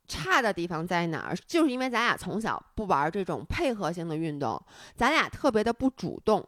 [0.09, 1.37] 差的地方在哪儿？
[1.47, 4.61] 就是因为咱俩从小不玩这种配合性的运动，
[4.97, 6.45] 咱俩特别的不主动。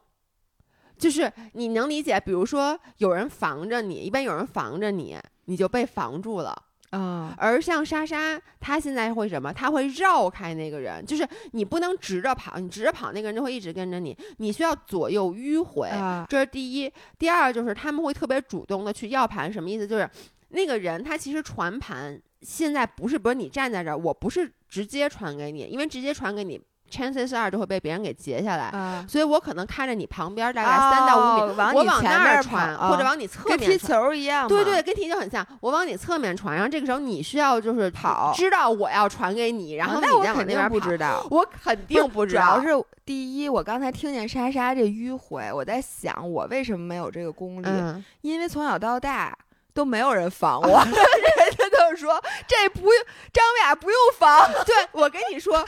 [0.97, 6.55] 就是你能理解，比如说有人防着你，一般有人防着你，你就被防住了。
[6.91, 9.53] 啊，而像莎莎，她现在会什么？
[9.53, 15.87] 她会绕开那个人，就是你不能直着跑，你直着跑，那个人就会一直跟着你，你需要左右迂回。
[15.87, 19.87] 啊这是第一，第二就是他们会特别主动的去要盘，什么意思？
[19.87, 20.07] 就是
[20.49, 28.65] 那个人他其实传盘，现在不是，不是你站在这儿，我不是直接传给你，因为直接传给你，chances are 就会被别人给截下来。
[28.65, 33.77] 啊，所以我可能看着你旁边大概三到五米，哦往我往前面那儿传，或者往你侧面跟踢。
[33.77, 34.47] 球一样。
[34.47, 35.45] 对对，跟踢球很像。
[35.59, 40.69] 我往你侧面传，然后这个时候你需要就是跑知道我要传给你，然啊后你再往那边跑。
[40.69, 41.25] 不知道。
[41.29, 49.37] 我肯定不知道，主要是第一，我刚才听见莎莎这迂回，我在想我为什么没有这个功力，嗯，因为从小到大
[49.73, 53.03] 都没有人防我， 人家都说这不用
[53.33, 55.65] 张雅不用防，对，我跟你说，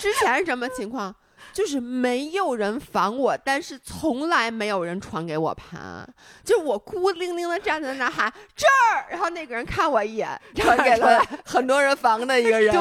[0.00, 1.14] 之前是什么情况？
[1.50, 6.06] 就是没有人防我，但是从来没有人传给我盘，
[6.44, 12.72] 就我孤零零的站在那喊这儿，然后那个人看我一眼，传给了很多人防的一个 人。
[12.72, 12.80] 对，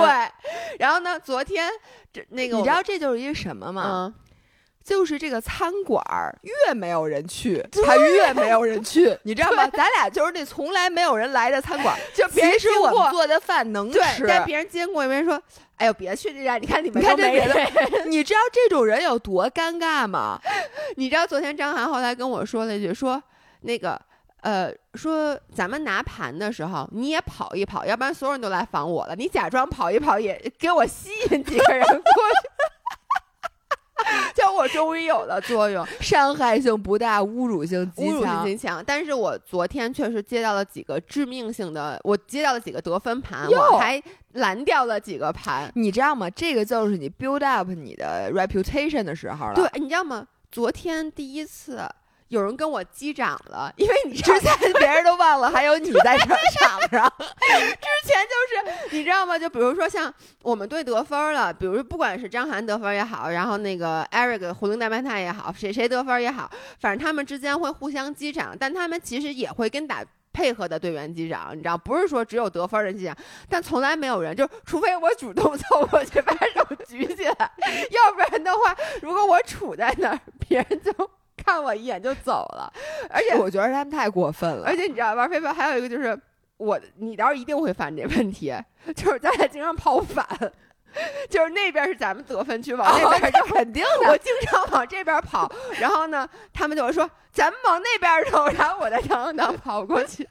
[0.78, 1.72] 然后呢，昨天
[2.14, 4.14] 这那个你知道这就是一个什么吗？
[4.88, 9.68] 就是这个餐馆儿越没有人去，他越没有人去，你知道吗？
[9.68, 15.38] 咱俩就是那从来没有人来的餐馆， 就其实我们做的饭能吃，但别人经过，别人说
[15.76, 17.54] ：“哎呦，别去这家，你看你们看这别的。”
[18.08, 20.40] 你知道这种人有多尴尬吗？
[20.96, 23.22] 你知道昨天张涵后来跟我说了一句，说
[23.64, 24.00] 那个
[24.40, 29.14] 呃，说咱们拿盘的时候你也跑一跑，要不然所有人都来防我了。
[29.18, 32.48] 你假装跑一跑，也给我吸引几个人过去。
[34.36, 38.84] 叫我终于有了作用，伤害性不大，侮辱性侮辱性极强。
[38.86, 44.02] 但是我昨天确实接到了几个致命性的，我接到了几个得分盘，我还
[44.34, 45.72] 拦掉了几个盘。
[45.76, 46.30] 你知道吗？
[46.30, 49.56] 这个就是你 build up 你的 reputation 的时候了。
[49.56, 50.28] 对，你知道吗？
[50.52, 51.82] 昨天第一次。
[52.30, 56.38] 有人跟我击掌了，因为你之前别人都忘了还有你在场
[56.92, 57.14] 上。
[57.18, 59.38] 之前就是你知道吗？
[59.38, 66.50] 就比如说像我们队得分了，比如不管是张涵得分也好，然后那个 Eric 胡灵大白菜也好，谁谁得分也好，
[66.80, 70.04] 反正他们之间会互相击掌，但他们其实也会跟打
[70.34, 73.16] 配合的队员击掌，你知道，不是说只有得分的击掌，
[73.50, 77.52] 但从来没有人，就除非我主动凑过去把手举起来，
[77.92, 80.92] 要不然的话，如果我杵在那儿，别人就。
[81.48, 82.70] 看我一眼就走了，
[83.10, 84.68] 而且我觉得他们太过分了。
[84.68, 86.20] 而且你知道玩飞镖还有一个就是
[86.58, 88.54] 我，你到时候一定会犯这问题，
[88.94, 90.28] 就是咱俩经常跑反，
[91.30, 94.10] 就是那边是咱们得分区，往那边就肯定的。
[94.12, 100.28] 我经常往这边跑，然后呢，他们就会说咱们往那边走，然后我再当当跑过去。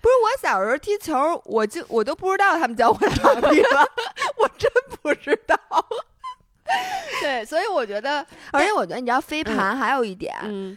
[0.00, 3.86] 不是我小时候踢球，我就我都不知道他们教我场地了，
[4.36, 4.68] 我真
[5.00, 5.56] 不知道。
[7.22, 10.34] 对，所以我觉得，而且我觉得，你知道飞盘还有一点，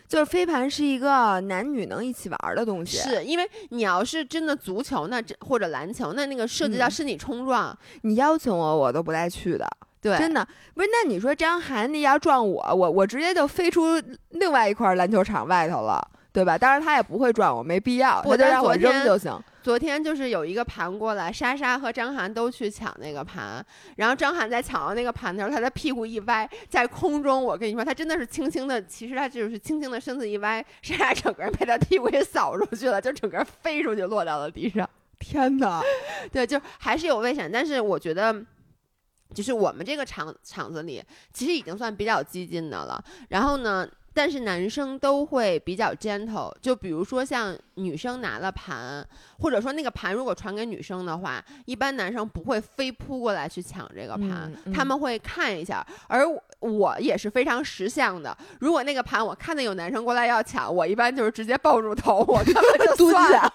[0.08, 2.98] 就是飞盘是一个男女能一起玩的东西。
[2.98, 9.66] 是因为你要是真的足球，那这或者篮球，那那个涉及到身体冲撞，你邀请我，我都不带去的。
[10.02, 10.90] 对，真的不是。
[10.92, 16.58] 那你说张涵那要撞我，我我直接就飞出另外一块篮球场外头了，对吧？
[16.58, 19.42] 当然他也不会撞我，没必要，他就让我扔就行。
[19.64, 34.88] 昨天就是有一个盘过来，莎莎和张涵都去抢那个盘，然后张涵在抢到那个盘的时候，他的屁股一歪，在空中，我跟你说，他真的是轻轻的，其实他就是轻轻的身子一歪，莎莎整个人被他屁股给扫出去了，就整个飞出去落到了地上。
[35.18, 35.82] 天哪，
[36.30, 38.36] 对，就还是有危险，但是我觉得，
[39.34, 41.02] 就是我们这个场场子里，
[41.32, 43.02] 其实已经算比较激进的了。
[43.30, 43.88] 然后呢？
[44.14, 49.06] 但是男生都会比较 gentle，就比如说像女生拿了盘，
[49.40, 55.86] 或者说那个盘如果传给女生的话，一般男生不会飞扑过来去抢这个盘，他们会看一下。
[56.08, 56.24] 而
[56.60, 63.54] 我也是非常识相的，如果那个盘我看到有男生过来要抢，我一般就是直接抱住头，我根本就 算了。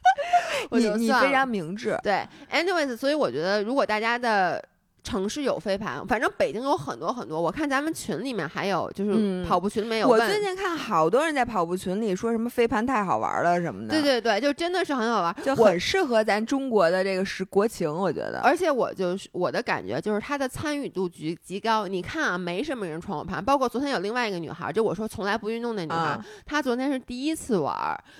[0.72, 1.98] 你你非常明智。
[2.02, 4.64] 对，anyways，所以我觉得如果大家的。
[5.02, 7.40] 城市有飞盘，反正北京有很多很多。
[7.40, 10.08] 我看咱们群里面还有，就是跑步群里面有。
[10.08, 13.88] 我最近看好多人在跑步群里说什么飞盘太好玩了什么的。
[13.88, 18.40] 对对对，就真的是很好玩，就很适合咱中国的这个是国情，我觉得。
[18.42, 21.86] 而且我就是我的感觉就是它的参与度极极高。
[21.86, 27.74] 你看啊，没什么人闯我盘，包括昨天有另外一个女孩，就我说从来不运动的女孩，她昨天是第一次玩，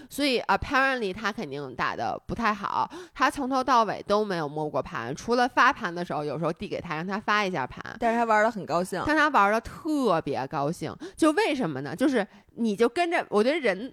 [0.08, 2.90] 所以 apparently 她肯定打的不太好。
[3.12, 6.80] 她从头到尾都没有摸过盘，除了发盘的时候，有时候递给。
[6.80, 10.94] 他让他发一下盘，但是他玩的很高兴，但他玩的特别高兴。
[11.16, 11.96] 就为什么呢？
[11.96, 13.92] 就是你就跟着，我觉得人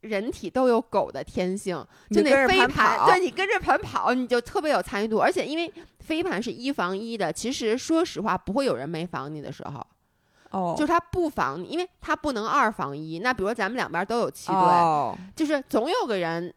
[0.00, 1.76] 人体都有狗的天性，
[2.10, 5.18] 就那飞盘，对你跟着盘跑，你就特别有参与度。
[5.18, 9.86] 而且因为飞盘是一防一的，其实说实话，不会有人没防你的时候。
[10.50, 13.18] 哦，就是他不防你，因为他不能二防一。
[13.18, 16.52] 那比如咱们两边都有七队，就是总有个人。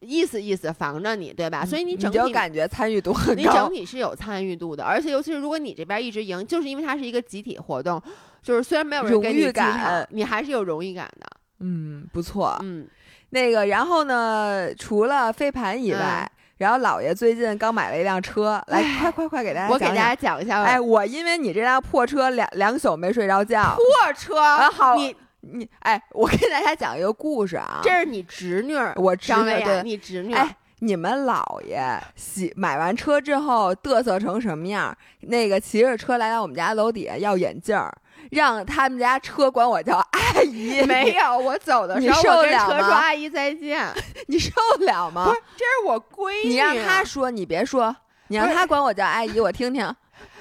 [0.00, 1.64] 意思意思防着你，对吧？
[1.64, 3.42] 所以你整体感觉参与度很高。
[3.42, 8.02] 你整体是有参与度的，而且尤其是如果你这边一直赢，就是因为它是一个集体活动，
[8.42, 11.26] 就是虽然没有人给你感，你还是有荣誉感的。
[11.60, 12.56] 嗯，不错。
[12.62, 12.88] 嗯，
[13.28, 14.74] 那个，然后呢？
[14.74, 20.62] 除了飞盘以外，然后姥爷最近刚买了一辆车，来，快快快给大家，我给大家讲一下。
[20.62, 23.76] 哎，我因为你这辆破车，两两宿没睡着觉。
[23.76, 24.40] 破车，
[24.70, 25.14] 好你。
[25.40, 27.80] 你哎，我给大家讲一个故事啊。
[27.82, 30.34] 这是你侄女，我侄女，对，你侄女。
[30.34, 31.80] 哎，你们姥爷
[32.14, 34.96] 喜买完车之后嘚瑟成什么样？
[35.22, 37.92] 那个骑着车来到我们家楼底下要眼镜儿，
[38.30, 40.82] 让他们家车管我叫阿姨。
[40.82, 43.86] 没有，我走的时候我跟车说阿姨再见。
[44.28, 45.24] 你受得了吗？
[45.24, 46.50] 不是，这是我闺女。
[46.50, 47.94] 你让他说，你别说，
[48.28, 49.94] 你让他管我叫阿姨，我听听。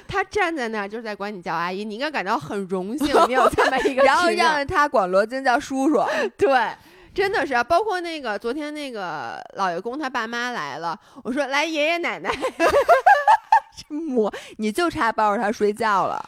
[0.09, 6.03] 他站在那儿就是在管你叫阿姨，你应该感到很荣幸， 没有这么一个然后让他管罗京叫叔叔，
[6.35, 6.49] 对。
[7.11, 12.29] 真的是啊，包括那个昨天那个老爷公他爸妈来了，我说来爷爷奶奶，
[14.15, 16.23] 我你就差抱着他睡觉了。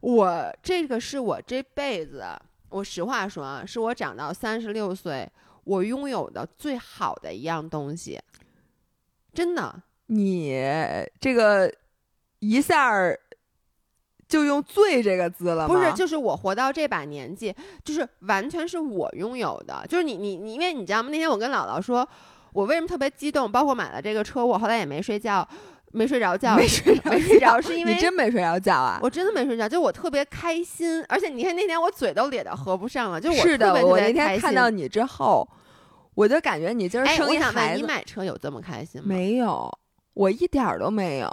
[0.00, 2.24] 我这个是我这辈子，
[2.70, 5.30] 我实话说啊，是我长到三十六岁
[5.64, 8.18] 我拥有的最好的一样东西，
[9.34, 9.82] 真的。
[10.06, 10.58] 你
[11.20, 11.72] 这个
[12.40, 13.18] 一下儿
[14.28, 15.74] 就用“醉”这个字了吗？
[15.74, 19.84] 不是，就是我活到这把年纪，就是完全是我拥有的。
[19.88, 21.08] 就是你你你，因为你知道吗？
[21.10, 22.06] 那天我跟姥姥说，
[22.52, 25.46] 我为什么特别激动，包括买了这个车，我后来也没睡觉，
[25.92, 28.98] 没睡着觉，没睡着没睡着，是因为你真没睡着觉啊？
[29.00, 35.48] 我真的没睡觉，就我特别开心，而且你看那天我嘴都咧到合不上了，就我是的，特别特我那天别开心看到你之后，
[36.14, 39.06] 我就感觉你今儿哎，生一我想问你买车有这么开心吗？
[39.08, 39.72] 没有，
[40.16, 41.30] 我一点儿都没有。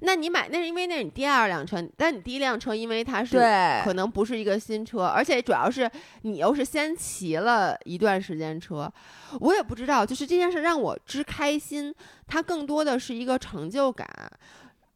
[0.00, 5.90] 那你买那是因为那是你第二辆车，但你第一辆车因为它是对，可能不是一个新车，而且主要是
[6.22, 8.92] 你又是先骑了一段时间车，
[9.40, 11.94] 我也不知道，就是这件事让我之开心，
[12.26, 14.06] 它更多的是一个成就感。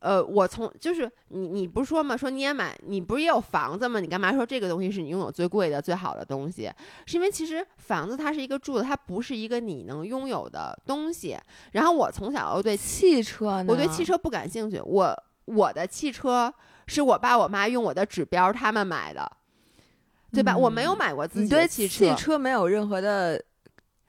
[0.00, 2.16] 呃，我从就是你你不是说嘛？
[2.16, 4.00] 说你也买，你不是也有房子吗？
[4.00, 6.70] 你干嘛说这个东西是你拥有最贵的、最好的东西？
[7.06, 11.38] 是因为其实房子它是一个住的，它不是一个你能拥有的东西。
[11.72, 13.66] 然后我从小又对汽车呢？
[13.68, 16.52] 我对汽车不感兴趣，我我的汽车
[16.86, 19.30] 是我爸我妈用我的指标他们买的，
[20.32, 20.54] 对吧？
[20.54, 23.42] 嗯我没有买过自己的汽汽，车没有任何的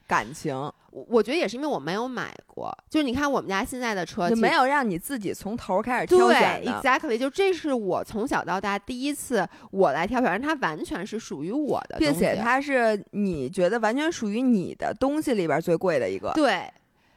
[0.07, 2.71] 感情，我我觉得也是因为我没有买过。
[2.89, 6.71] 就是你看我们家现在的车，就没有让你自己从头开始挑选对。
[6.71, 16.69] ，exactly，就这是我从小到大第一次我来挑选，它完全是属于我的并且它是你觉得完全属于你的东西里边最贵的一个，对，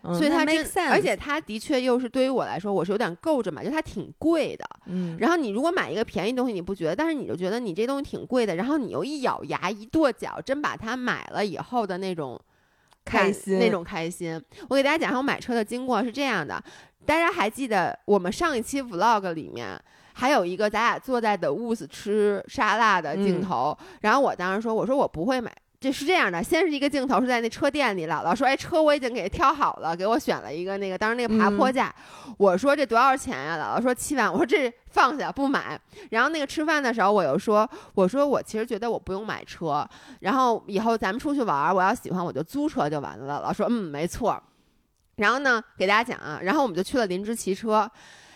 [0.02, 4.64] 嗯所以它，sense，而且它的确又是对于我来说，我是有点够着买，就它挺贵的。
[4.86, 12.42] 嗯，然后你如果买一个便宜东西，你不觉得，但是你就觉得你这东西挺贵的，然后你又一咬牙一跺脚，真把它买了以后的那种感
[13.04, 14.42] 开心那种开心。
[14.68, 16.62] 我给大家讲一下我买车的经过是这样的，
[17.04, 19.80] 大家还记得我们上一期 vlog 里面。
[20.16, 25.52] 还有一个咱俩坐在的 Woods 吃沙拉的镜嗯头，然后我当时说，我说我不会买，
[25.84, 31.94] 这是这样的，先是一个镜头是在那车店里，姥姥说，哎，车我已经给挑好了，给我选了一个那个，当时那个爬坡嗯架，
[32.38, 35.78] 我说这多少钱呀、姥姥说七万，我说这放下不买。
[36.08, 39.86] 然后那个吃饭的时候，我又说，我说我其实觉得我不用买车，
[40.20, 43.42] 然后以后咱们出去玩，我要喜欢我就租车就完了。
[43.42, 44.42] 姥姥说，嗯，没错。
[45.16, 47.90] 然后呢，给大家讲啊，然后我们就去了林芝骑车，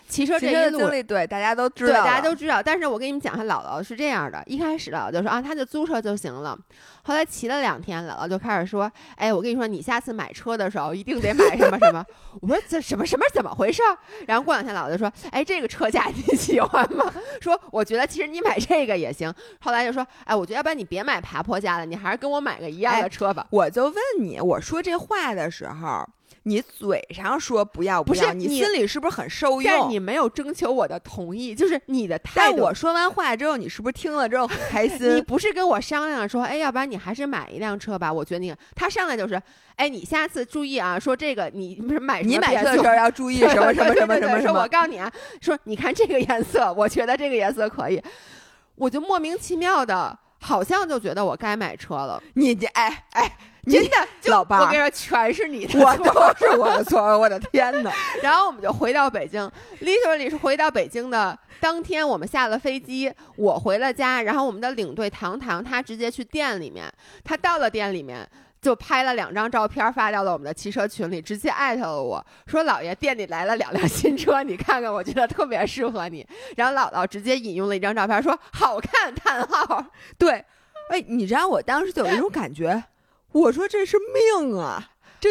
[0.09, 2.63] 骑车这一路经历对大家都知，道对，大家都知道。
[2.63, 6.59] 但是我跟你们讲，他姥姥是这样的，一开始姥姥就说啊，他就租车就行了。
[7.03, 12.05] 后来骑了两天，姥姥就开始说，哎，我跟你说，你下次买车的时候一定得买什么什么。
[12.41, 13.97] 我说这什么什么怎么回事儿？
[14.27, 17.11] 然后过两天姥姥就说，哎，这个车架你喜欢吗？
[17.41, 19.33] 说我觉得其实你买这个也行。
[19.61, 23.47] 后来就说，哎，我觉得要不然你别买爬坡架了，你还是跟我买个一样的哎车吧。
[23.51, 26.07] 我就问你，我说这话的时候，
[26.49, 29.65] 你嘴上说不要不是要，你你心里是不是很受用？
[29.65, 32.57] 但是你没有征求我的同意，就是你的态度。
[32.57, 35.21] 但我说完话之后，你是不是听了之后很开 你？
[35.23, 38.13] 不是跟我商量说，哎，要不然你还是买一辆车吧？
[38.13, 39.41] 我觉得你他上来就是，
[39.77, 44.67] 哎，你下次注意啊，说这个你不是买你买车的时候要注意什么什么什么什么什么。
[44.69, 48.03] 告诉你啊，说你看这个颜色，我觉得这个颜色可以，
[48.77, 53.37] 我就莫名其妙的，好像就觉得我该买车了，你这哎哎，
[53.69, 56.05] 真的，就老爸我跟你说，全是你的我错。
[56.05, 57.93] 都是我的错，我的天哪！
[58.23, 59.51] 然后我们就回到北京
[59.81, 66.93] ，literally 是回到北京的当天，我们下了飞机，我回了家，然后我们的领队糖糖他直接去店里面，
[67.25, 68.29] 他到了店里面。
[68.61, 79.85] 就拍了两张照片发到了我们的汽车群里，直接艾特了我说：“姥爷，店里来了两辆新车，你看看，我觉得特别适合你。”然后姥姥直接引用了一张照片，说：“好看！”叹号。
[80.19, 80.45] 对，
[80.91, 82.83] 哎，你知道我当时就有一种感觉，
[83.41, 83.97] 我说这是
[84.41, 84.91] 命啊！
[85.21, 85.31] 这，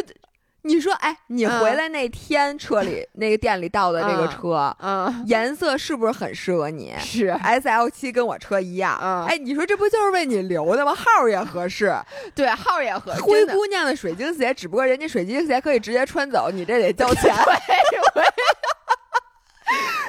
[0.62, 10.94] 你说，哎，你嗯回来那天车里、 那个店里倒的这个嗯车，嗯，颜色是不是很适合你 是，？S L 七跟我车一样，嗯哎，你说这不就是为你留的吗？
[10.94, 11.96] 号儿也合适，
[12.36, 13.22] 对，号也合适。
[13.22, 17.34] 灰姑娘的水晶鞋，只不过人家水晶鞋可以直接穿走，你这得交钱。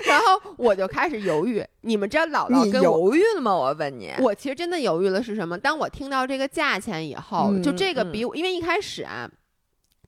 [0.09, 1.65] 然后我就开始犹豫。
[1.83, 3.55] 你们知道姥姥你跟我犹豫了吗？
[3.55, 5.57] 我问你，我其实真的犹豫了是什么？
[5.59, 9.31] 当我听到这个价钱以后，嗯就这个比我，因为一开始啊，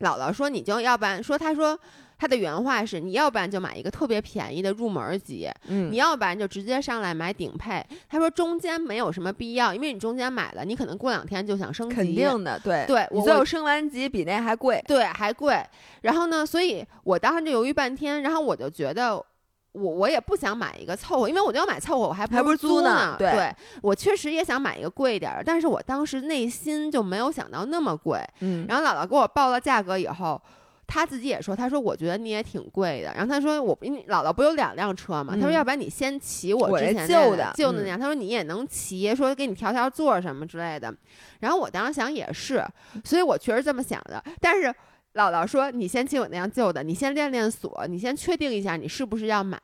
[0.00, 1.78] 姥姥说你就要不然说，她说
[2.18, 7.82] 她的原话是你要不然就买一个特别便宜的入门级，嗯你要不然就直接上来买顶配。
[8.08, 14.82] 她说中间没有什么必要，因为你中间买了，你可能过两天就想升级，肯定的，对我最后升完级比那还贵。
[14.86, 15.62] 对还贵。
[16.02, 19.24] 然后呢，所以我当时就犹豫半天，然后我就觉得。
[19.72, 28.20] 我我也不想买一个凑合，因为我就要买凑合，我还还不是是租租呢对对我确实也想买一个贵一点儿的，但是我当时内心就没有想到那么贵。
[28.40, 30.40] 嗯，然后姥姥给我报了价格以后，
[30.88, 33.12] 她自己也说，她说我觉得你也挺贵的。
[33.14, 40.92] 然后她说我，因为姥姥不有两辆车嘛，她说嗯要不然你先骑我之前旧的的旧的那嗯辆，她说你也能骑，说给你调调座儿什么之类的。
[41.38, 42.66] 然后我当时想也是，
[43.04, 44.74] 所以我确实这么想的，但是。
[45.14, 49.58] 姥姥说：“你先骑我那辆旧的，你先练练锁，你先确定一下你是不是要买。”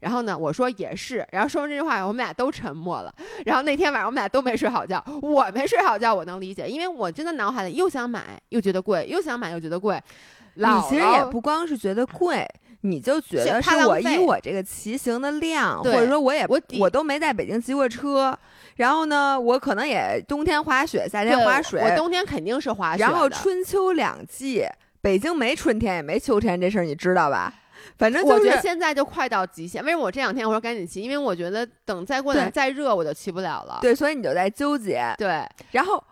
[0.00, 1.26] 然后呢，我说也是。
[1.32, 3.12] 然后说完这句话，我们俩都沉默了。
[3.44, 5.04] 然后那天晚上我们俩都没睡好觉。
[5.22, 10.00] 我没睡好觉，我能理解，因为我真的脑海里又想买，又觉得贵，又想买又觉得贵。
[10.54, 12.46] 你姥其实也不光是觉得贵。
[12.82, 18.38] 你就觉得是怕我以我这个骑行的量，或者说我也我我都没在北京骑过车，
[18.76, 23.02] 然后呢，我可能也冬天滑雪，夏天对滑水，我冬天肯定是滑雪。
[23.02, 24.64] 然后春秋两季，
[25.00, 27.52] 北京没春天也没秋天，这事儿你知道吧？
[27.96, 29.84] 反正就是我觉得现在就快到极限。
[29.84, 31.00] 为什么我这两天我说赶紧骑？
[31.00, 33.78] 因为我觉得等再过两天再热，我就骑不了了。
[33.80, 35.14] 对，所以你就在纠结。
[35.16, 36.02] 对，然后，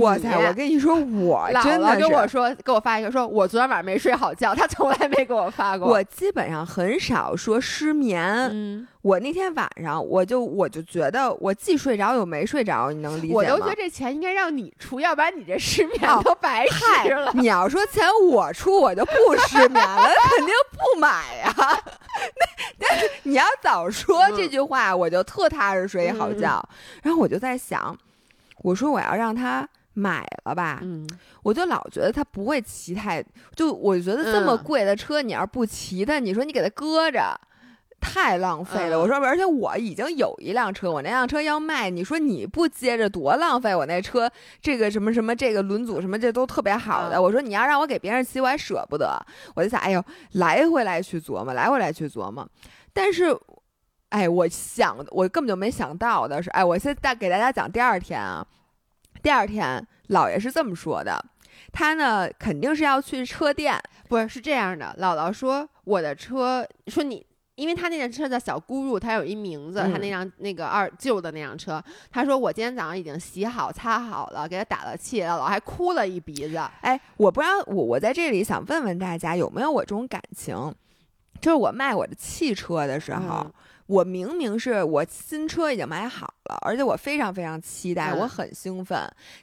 [0.00, 0.38] 我你操！
[0.38, 5.88] 我跟你说， 我姥真的跟我说，给我发一个说，我昨天晚上没睡好觉，他从来没给我发过。
[5.88, 8.22] 我基本上很少说失眠。
[8.52, 13.34] 嗯，我那天晚上，我就我就觉得我既睡着又没睡着，你能理解吗？
[13.34, 17.30] 我都觉得这钱应该让你出，要不然你这失眠哦都白嗨吃了。
[17.34, 19.12] 你要说钱我出，我就不
[19.48, 22.46] 失眠了，肯定不买呀、那
[22.78, 26.66] 但是你要早说嗯这句话，我就特踏实睡一好觉。
[27.02, 27.96] 然后我就在想，
[28.62, 31.06] 我说我要让他买了吧，嗯，
[31.42, 33.24] 我就老觉得他不会骑太，
[33.54, 37.38] 就我觉得这么嗯贵的车，你要是不骑它，你说你给它搁着。
[38.04, 38.96] 太浪费了！
[38.96, 43.72] 嗯我说，而且我已经有一辆车，我那辆车要卖，你说你不接着多浪费？
[43.72, 44.28] 我那车
[44.60, 47.14] 这个什么什么，这个轮组什么，这都特别好的。
[47.16, 49.24] 嗯我说你要让我给别人骑，我还舍不得。
[49.54, 52.44] 我就想，哎呦，来回来去琢磨，来回来去琢磨。
[52.92, 53.32] 但是，
[54.08, 58.44] 哎，我想，我根本就没想到的是，哎，我现在给大家讲第二天啊，
[59.22, 61.24] 第二天姥爷是这么说的，
[61.72, 67.24] 他呢肯定是要去车店，不是是这样的，姥姥说我的车，说你。
[67.54, 76.56] 因为他那辆车叫小咕噜，他有一名字，嗯他那辆那个二旧的那辆车，他说我今天早上已经洗好、擦好了，给他打了气，姥姥还哭了一鼻子。
[76.80, 80.74] 哎，我不知道，我我在这里想问问大家有没有我这种感情，
[81.42, 83.52] 就是我卖我的汽车的时候，嗯
[83.92, 88.20] 我明明是我新车已经买好了，而且我非常非常期待，嗯。
[88.20, 88.98] 我很兴奋。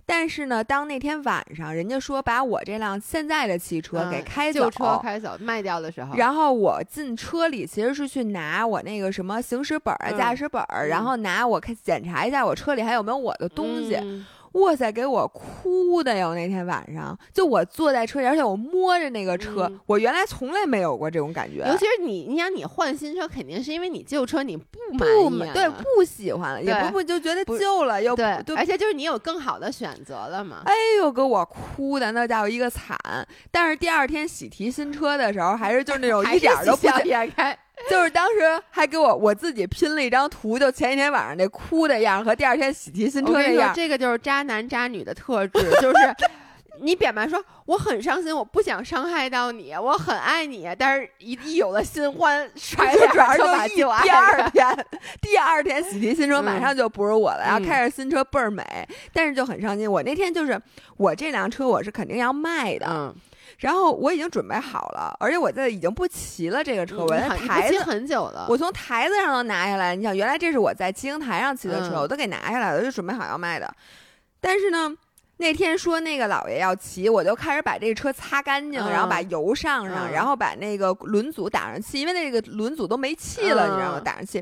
[0.06, 10.18] 但是呢，当那天晚上人家说把我这辆现在的汽车给嗯开走，旧车开走卖掉的时候，然后我进车里其实是去拿我那个什么行驶本儿、嗯。
[10.18, 13.96] 驾驶本儿，然后拿我看检查一下我车里还有没有我的东西。
[14.54, 16.34] 嗯哇塞，给我哭的哟！
[16.34, 21.60] 那天晚上，就我坐在车里，而且我摸着那个车，嗯我原来从来没有过这种感觉。
[21.68, 30.64] 尤其是你，你想你换新车，肯定是因为你旧车你不满意啊，对不喜欢了，也不不就觉得旧了，又对，就而且就是你有更好的选择了嘛。
[30.66, 32.98] 哎呦，给我哭的那叫一个惨。
[33.52, 37.58] 但是第二天喜提新车的时候，还是就是那种 一点儿都不喜笑觉颜开，
[37.90, 43.74] 就是当时还给我我自己拼了一张图，就前一天晚上那哭的样儿和第二天喜提新车那样儿。
[43.74, 46.16] 这个就是渣男渣女的特质，就是
[46.82, 54.86] 你表面说我很伤心，我不想伤害到你，我很爱你，但是一一有了新欢， 甩就主要脸就把就旧爱一第二天，
[55.22, 58.64] 第二天喜提新车嗯马上就不是我了，然后嗯开着新车倍儿美，
[59.12, 59.92] 但是就很伤心。
[59.92, 60.58] 我那天就是
[60.96, 63.14] 我这辆车我是肯定要卖的，嗯，
[63.60, 67.84] 然后我已经准备好了，而且我在已经不骑了这个车，我在嗯很你不骑台子。
[67.84, 73.70] 很久了，我从台子上都拿下来，你想，原来这是我在骑行台上骑的车，嗯我都给拿下来了，就准备好要卖的。
[74.40, 74.96] 但是呢，
[75.38, 84.00] 那天说那个老爷要骑，我就开始把这个车擦干净，嗯然后把油上上，嗯然后把那个轮组打上气，因为那个轮组都没气了，嗯你知道吗？
[84.00, 84.42] 打上气。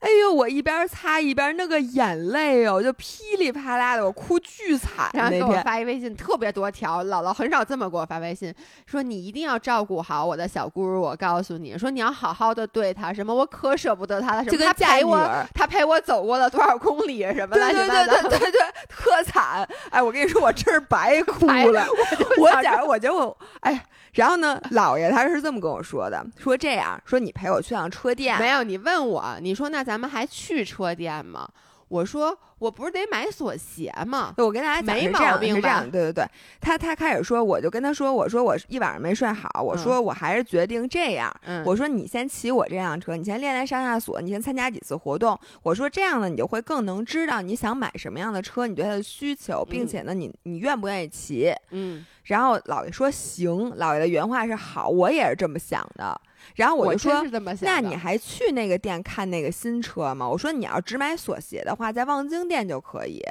[0.00, 5.60] 哎呦，我一边擦一边那个眼泪哦，就噼里啪啦的，我哭巨惨然后给我。
[5.62, 8.52] 发一微信，特别多条，姥姥很少这么给我发微信，
[8.86, 15.18] 说你一定要照顾好我的小姑儿，我告诉你，说你要好好的对她，什么我可舍不得她了，什么她陪我，
[15.54, 19.68] 她陪我走过了多少公里，什么对对乱七八糟对对对对，特惨！
[19.90, 21.86] 哎，我跟你说，我真是白哭了。
[22.40, 23.84] 我想假如我觉得我哎，
[24.14, 31.48] 然后呢，姥爷他是这么跟我说的，说这样说你陪我去趟车店，没有，你问我，你说那咱们还去车店吗？
[31.88, 34.32] 我说我不是得买锁鞋吗？
[34.36, 36.24] 我跟大家讲没是这样毛病吧是这样，对对对，
[36.60, 45.36] 他他开始说，我就跟他说，我说我一晚上没睡好，我说我还是决定这样，嗯，我说你先骑我这辆车，你先练练上下锁，你先参加几次活动。
[45.64, 51.52] 我说这样呢，你就会更能知道你想买什么样的车，你对它的需求，并且呢，你你愿不愿意骑。
[51.70, 56.20] 嗯，然后姥爷说行，姥爷的原话是好，我也是这么想的。
[56.56, 57.24] 然后我就说，
[57.60, 60.28] 那你还去那个店看那个新车吗？
[60.28, 63.22] 我说你要只买锁鞋的话，在望京店就可以。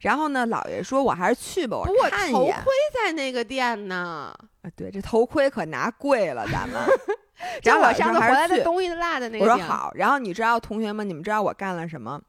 [0.00, 2.32] 然后呢，姥爷说我还是去吧，我看一眼。
[2.32, 4.32] 头盔在那个店呢。
[4.62, 6.80] 啊，对，这头盔可拿贵了，咱们。
[7.62, 9.44] 然后我上次回来的东西落的那个。
[9.44, 9.92] 我说好。
[9.94, 12.20] 然后你知道，同学们，你们知道我干了什么？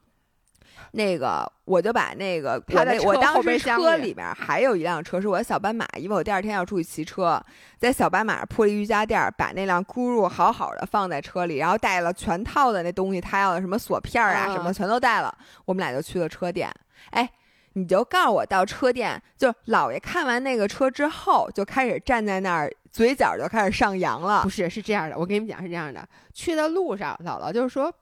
[0.92, 7.40] 那个，我就把那个我在我当时车里面还有一辆车是我的小斑马，因为我第二天要出去骑车，
[7.78, 15.32] 在小斑马上铺了瑜伽垫，把那辆轱辘好好的放在车里，然后带了全套的那东西，他要的什么锁片啊什么全都带了，
[15.64, 16.68] 我们俩就去了车店。
[17.10, 17.30] 哎，
[17.74, 24.42] 你就告诉我到车店，就姥爷看完那个车之后，就开始站在那儿，嘴角就开始上扬了。
[24.42, 27.94] 不是，是这样的，我跟你们讲是这样的，去的路上，姥姥就是说。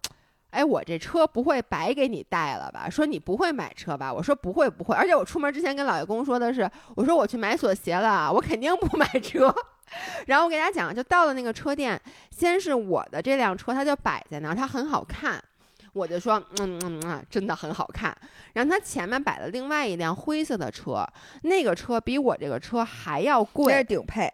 [0.51, 2.89] 哎，我这车不会白给你带了吧？
[2.89, 4.13] 说你不会买车吧？
[4.13, 9.55] 我说不会不会，而且我出门之前跟老爷公说的是，我说我去买锁鞋了，我肯定不买车。
[10.27, 15.43] 然后我给大家讲，就到了那个车店，先是我的这辆车，它就摆在那儿，它很好看，
[15.93, 18.17] 我就说嗯嗯嗯，真的很好看。
[18.55, 21.07] 然后它前面摆了另外一辆灰色的车，
[21.43, 24.33] 那个车比我这个车还要贵，是顶配，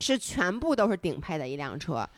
[0.00, 2.08] 是全部都是顶配的一辆车。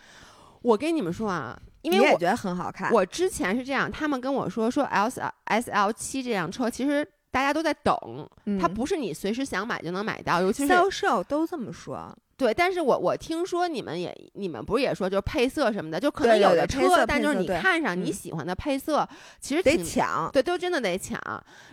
[0.63, 1.61] 我跟你们说啊。
[1.83, 2.91] 因为我觉得很好看。
[2.93, 5.11] 我之前是这样，他们跟我说说 L
[5.45, 7.95] S L 七这辆车，其实大家都在等，
[8.61, 12.17] 它不是你随时想买就能买到，尤其是销售都这么说。
[12.37, 19.09] 对，但是我我听说你们也你们不是也说就是配色什么的，就可能有的车，但就是你看上你喜欢的配色，
[19.41, 21.21] 其实得抢，对，都真的得抢。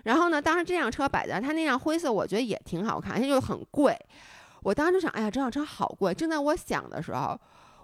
[0.04, 3.98] 然后呢，当时这辆车摆在它那辆灰色，我觉得也挺好看，而且就很贵。
[4.62, 6.14] 我当时就想，哎呀，这辆车好贵。
[6.14, 7.40] 正在我想的时候。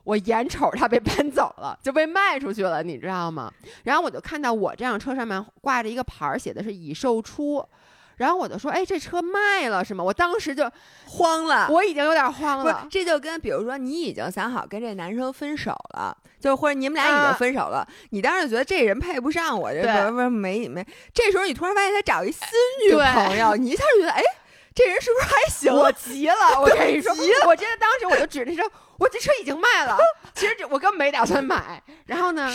[0.05, 3.51] 我眼瞅它被搬走了，就被卖出去了，你知道吗？
[3.83, 7.67] 然后我就看到我这辆车上面挂着一个牌儿，写的是已售出，
[8.17, 10.71] 然后我就说：“哎，这车卖了是吗？”我当时就
[11.07, 12.87] 慌了，我已经有点慌了。
[12.89, 22.41] 这就跟比如说你已经想好跟这男生分手了，就或者你们俩已经分手了，你当时觉得这人配不上我，这不不没没，这时候你突然发现他找一新
[22.87, 24.21] 女朋友，你一下就觉得哎。
[24.75, 25.73] 这人是不是还行？
[25.73, 27.13] 我急了， 我跟你说，
[27.47, 28.69] 我真的当时我就指着说，
[28.99, 29.97] 我这车已经卖了。
[30.33, 31.81] 其实这我根本没打算买。
[32.07, 32.53] 然后呢，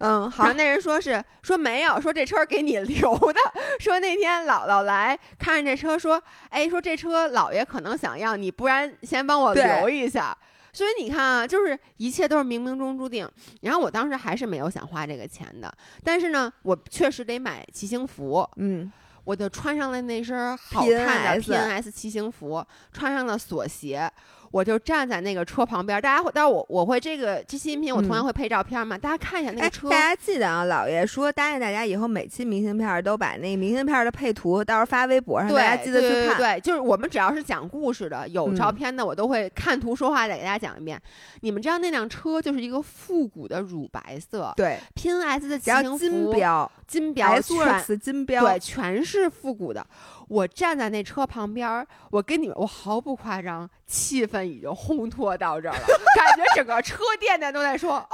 [0.00, 0.44] 嗯，好。
[0.44, 3.40] 然后那人说是说没有，说这车给你留的。
[3.80, 10.36] 说那天姥姥来看着这车，说哎，说这车姥爷可能想要你，不然先帮我留一下。
[10.74, 13.26] 所以你看啊，就是一切都是冥冥中注定。
[13.62, 15.72] 然后我当时还是没有想花这个钱的，
[16.04, 18.46] 但是呢，我确实得买骑行服。
[18.56, 18.92] 嗯。
[19.26, 24.08] 我就穿上了那身好看的 P N S 骑行服，穿上了锁鞋。
[24.56, 29.90] 我就站在那个车旁边，大家会，但是我我会这个这期音频我同样会配照片嘛，大家看一下那个车。
[29.90, 36.38] 大家记得啊，老爷说答应大家以后每期明信片都把那个明信片的配图到时候发微博上，大家记得去看。
[36.38, 40.98] 对，就是我们只要是讲故事的，有照片的，我都会看图说话，再给大家讲一遍。
[41.42, 49.86] 你们知道那辆车就是一个复古的乳白色，对，P N S 的骑行服，金标，金标，全金标，对，全是复古的。
[50.28, 58.10] 我站在那车旁边，我跟你们，我毫不夸张，气氛已经烘托到这儿了，感觉整个车店的都在说哦，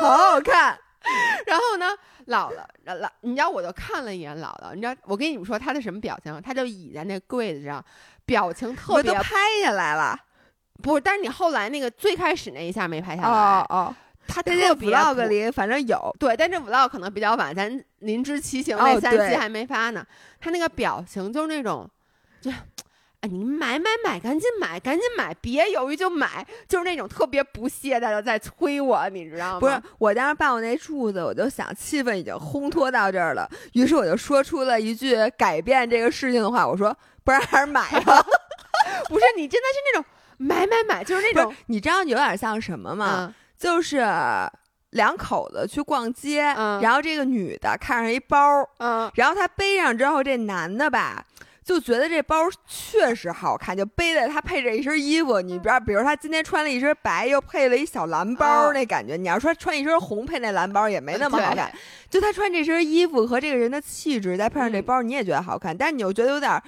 [0.00, 0.78] 好好看。
[1.46, 1.86] 然后呢，
[2.26, 6.42] 姥姥，姥，你知道，我就看了一眼姥姥，你知道，我跟你们说她的什么表情？
[6.42, 7.82] 她就倚在那柜子上，
[8.26, 9.12] 表情特别。
[9.12, 10.18] 都拍下来了，
[10.82, 11.00] 不是？
[11.00, 13.28] 但是你后来那个最开始那一下没拍下来。
[13.28, 13.94] 哦哦。
[14.26, 20.04] 他在这 vlog 里反正有，对，但这 vlog 可能比较晚，咱临之骑行那三期还没发呢。
[20.40, 21.88] 他那个表情就是那种，
[22.40, 22.50] 就，
[23.20, 29.60] 哎，你买买买，赶紧买，赶紧买，别犹豫就买，就是那种特别不屑的在催我，你知道吗？
[29.60, 38.24] 不是，我当时办我那柱子，我就想气氛已经烘托到这儿了，于是我就说出了一句改变这个事情的话，我说，不然还是买吧。
[39.08, 40.04] 不是，你真的是那种
[40.36, 43.34] 买买买，就是那种，你知道有点像什么吗？
[43.58, 43.98] 就是
[44.90, 46.42] 两口子去逛街，
[46.82, 48.38] 然后这个女的看上一包，
[48.78, 51.24] 嗯，然后她背上之后，这男的吧
[51.62, 52.36] 就觉得这包
[52.66, 55.38] 确实好看，就背在他配着一身衣服。
[55.42, 61.70] 你比如，比如他今天穿了一身白，又配了一小蓝包，那感觉，你要说穿一身红配那蓝包也没那么好看。
[62.08, 66.58] 就他穿这身衣服和这个人的气质，再配上这包，你也觉得好看，但是你又觉得有点，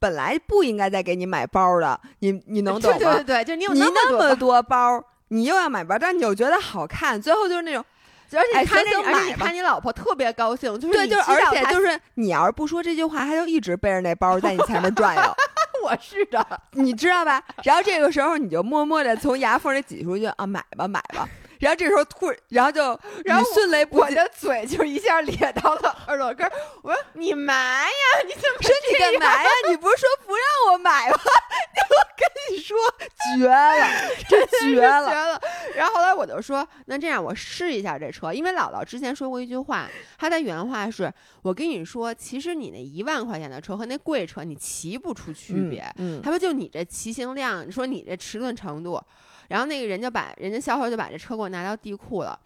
[0.00, 2.98] 本来不应该再给你买包的，你你能懂吗？
[2.98, 5.00] 对对对，就你有那么多包。
[5.28, 7.84] 你又要买包，但你又觉得好看，最后就是那种，
[8.32, 15.22] 而且看这而且你看你老婆特别高兴，就是对，就是而且就是你要是不说这句话，他就一直背着那包在你前面转悠。
[15.84, 17.42] 我是的，你知道吧？
[17.62, 21.28] 然后这个时候你就默默的从牙缝里挤出去啊，买吧买吧。
[21.58, 26.52] 然后这时候突，然后就然后迅雷不及，我的嘴就一下咧到了耳朵根儿。
[26.82, 29.48] 我说你买呀，你怎么说你干嘛呀？
[29.68, 31.18] 你不是说不让我买吗？
[31.90, 32.76] 我跟你说，
[33.36, 33.86] 绝了，
[34.28, 35.32] 这 绝了绝了。
[35.32, 35.40] 了。
[35.74, 39.88] 然后后来我就说，那这样我试一下这车，因为姥姥之前说过一句话，
[40.18, 45.84] 她的原话是：我跟你说，其实你那一万块钱的车和那贵车你骑不出区别。
[45.96, 49.00] 嗯，他说就你这骑行量，你说你这迟钝程度，
[49.48, 52.38] 然后那个人就把人家销售就把这车给我拿到地库了。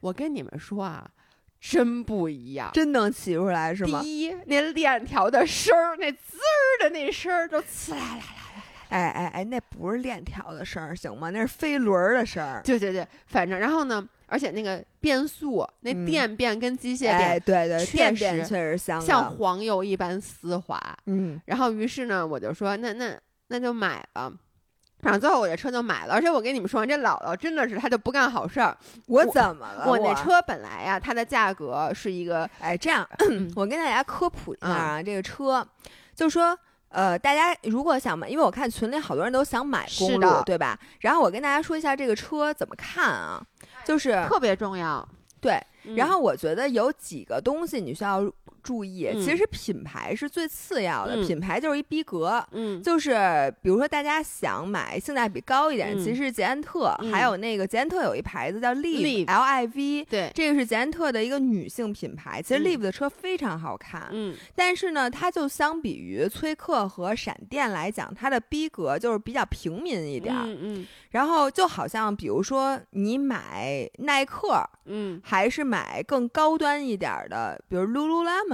[0.00, 1.08] 我跟你们说啊，
[1.60, 2.70] 真不一样。
[2.72, 4.00] 真能骑出来是吗？
[4.02, 8.64] 第一，那链条的声儿，那滋儿的那声儿，都呲啦啦啦啦。
[8.88, 11.30] 哎哎哎，那不是链条的声儿行吗？
[11.30, 12.62] 那是飞轮儿的声儿。
[12.64, 20.80] 对对对，反正然后呢，而且那个变速，那嗯电变跟机械哎，变、对对，确电变实确实像，像黄油一般丝滑。
[21.06, 23.16] 嗯，然后于是呢，我就说那那
[23.48, 24.32] 那就买了。
[25.02, 28.76] 然后最后我这车就买了，而且我跟你们说，这姥姥真的是她就不干好事儿。
[29.06, 29.84] 我我怎么了？
[29.88, 33.08] 我那车本来呀，它的价格是一个哎，这样，
[33.56, 35.66] 我跟大家科普一下嗯啊，这个车，
[36.14, 36.58] 就说。
[36.92, 40.76] 呃，大家如果想买，因为我看群里好多人都想买公的，对吧？
[40.98, 43.40] 然后我跟大家说一下这个车怎么看啊，
[43.84, 45.08] 就是特别重要。
[45.40, 45.52] 对，
[45.84, 48.20] 嗯然后我觉得有几个东西你需要
[48.62, 49.08] 注意。
[49.12, 49.20] 嗯。
[49.20, 51.26] 其实品牌是最次要的，嗯。
[51.26, 52.44] 品牌就是一逼格。
[52.52, 52.82] 嗯。
[52.82, 55.98] 就是比如说，大家想买性价比高一点，嗯。
[55.98, 57.12] 其实是捷安特，嗯。
[57.12, 62.40] 还有那个捷安特有一牌子叫 Liv Liv L I V，对，这个是捷安特的一个女性品牌。
[62.42, 62.64] 其实嗯。
[62.64, 64.36] Liv 的车非常好看，嗯。
[64.54, 70.44] 但是呢，它就相比于崔克和闪电来讲，它的逼格就是比较平民一点儿。
[70.46, 70.86] 嗯嗯。
[71.10, 78.49] 然后就好像比如说你买耐克，嗯，还是买更高端一点儿的，比如 Lululemon，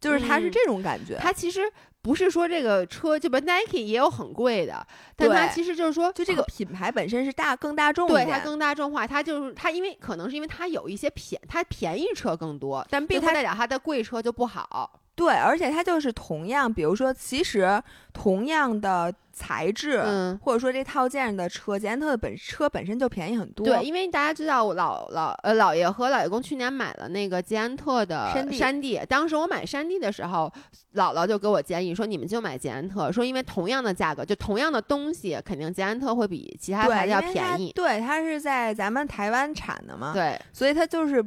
[0.00, 1.16] 就是它是嗯这种感觉。
[1.20, 1.60] 它其实
[2.02, 14.99] 不是说这个车，就比如 Nike 也有很贵的，但它其实就是说就这个品牌本身是大更大众对它更大众化，它就是它，因为可能是因为它有一些便，它便宜车更多，但并不代表它的贵车就不好。
[15.20, 23.66] 对，而且它就是同样，比如说，其实同样的材质，嗯或者说这套件的车，捷安特的本车本身就便宜很多。
[23.66, 30.50] 对，因为大家知道我老老呃姥爷和姥爷公去年买了那个捷安特的山地山地，当时我买山地的时候，
[30.94, 37.70] 姥姥就给我建议说，你们就买捷安特，说因为同样的价格，就同样的东西，肯定捷安特会比其他，牌子要便宜。
[37.74, 41.22] 对，它是在咱们台湾产的嘛，对，所以它就是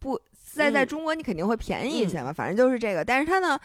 [0.00, 0.20] 不
[0.56, 3.04] 在在嗯中国你肯定会便宜一些嘛，反正就是这个。
[3.04, 3.58] 但是它呢，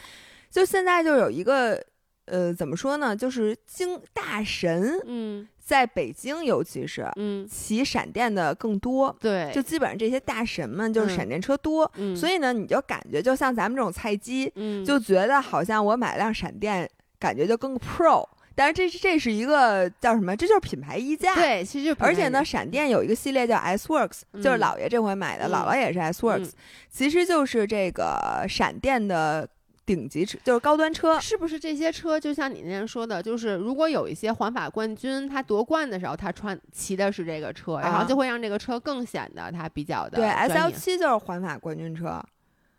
[0.50, 1.84] 就现在就有一个
[2.26, 9.16] 呃，怎么说呢，就是京大神嗯在北京，尤其是嗯，骑闪电的更多。
[9.20, 18.28] 对，就基本上这些大神们就是嗯闪电车多，嗯，所以呢，你就感觉就像咱们这种菜鸡，嗯就觉得好像我买辆闪电，感觉就更 pro。
[18.56, 20.36] 但是这是这是一个叫什么？
[20.36, 21.34] 这就是品牌溢价。。
[21.36, 26.52] 对，其实就而且呢，闪电有一个系列叫 S Works，、嗯就是姥爷这回买的，嗯姥姥也是 S Works，、嗯
[26.90, 29.48] 其实就是这个闪电的
[29.86, 31.20] 顶级车，就是高端车。
[31.20, 42.22] 是不是这些车就像你那天说的，就是如果有一些环法冠军他夺冠的时候，他穿骑的是这个车，然啊后就会让这个车更显得他比较的对，S 专 L 业七就是环法冠军车，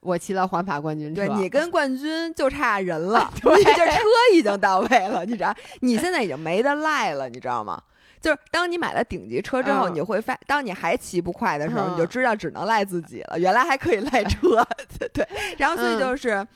[0.02, 4.00] 我骑了环法冠军车，对你跟冠军就差人了， 对你这车
[4.34, 5.54] 已经到位了，你知道？
[5.80, 7.80] 你现在已经没得赖了，你知道吗？
[8.20, 13.38] 就是当你买了顶级车之后，嗯你会发，当你还骑不快的时候，嗯你就知道只能赖自己了。
[13.38, 14.64] 原来还可以赖车，
[14.98, 15.26] 对对。
[15.56, 16.46] 然后所以嗯就是。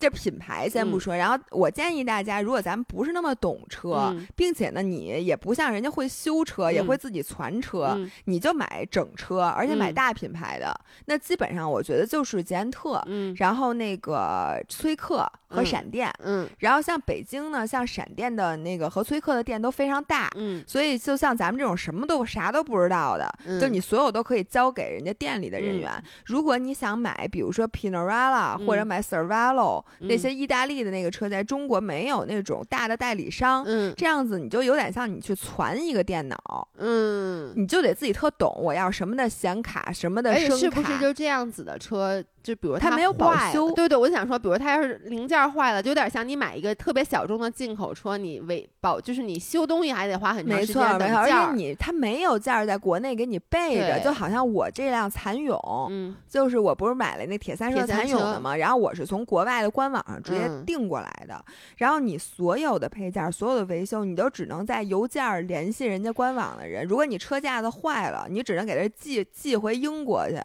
[0.00, 4.26] 这品牌先不说，然后我建议大家，如果咱们不是那么懂车，嗯。
[4.34, 6.86] 并且呢，你也不像人家会修车，也嗯。
[6.86, 8.10] 会自己攒车，嗯。
[8.24, 9.94] 你就买整车，而且买嗯。
[9.94, 10.74] 大品牌的，
[11.04, 13.34] 那基本上我觉得就是捷安特，嗯。
[13.36, 25.90] 然后那个崔克和嗯闪电，嗯然后像北京呢，像闪电的那个和崔克的店都非常大，嗯，所以就像咱们这种什么都啥都不知道的，嗯就你所有都可以交给人家店里的人员。
[26.26, 33.64] 如果你想买，比如说 Pinarella、嗯或者买 Cervelo、嗯那些意大利的那个车，在中国没有那种大的代理商。
[33.66, 42.22] 嗯这样子你就有点像你去攒一个电脑，嗯，你就得自己特懂，我要什么的显卡，什么的声卡，是不是就这样子的车？
[42.42, 51.30] 就比如它没有保修对对，我就想说，比如它要是零件坏了，就有点像你买一个特别小众的进口车，你维保就是你修东西还得花很长时间没错，而。
[51.30, 55.56] 且你它没有件儿在国内给你备着，就好像我这辆蚕蛹，
[55.90, 58.56] 嗯就是我不是买了那铁三铁三社蚕蛹的嘛？
[58.56, 61.44] 然后我是从国外的官网上直接嗯订过来的。
[61.76, 66.84] 然后你所有的配件、所有的维修，你都只能在邮件儿联系人家官网的人。
[66.84, 70.36] 如果你车架子坏了，你只能给他寄寄回英国去。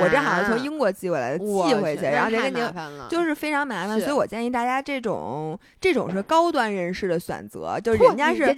[0.00, 8.54] 我这好像是从啊英国寄过来的，寄回去，然后再给你麻烦了，就是非常麻烦，所以我建议大家这种这种是高端人士的选择，就是人家是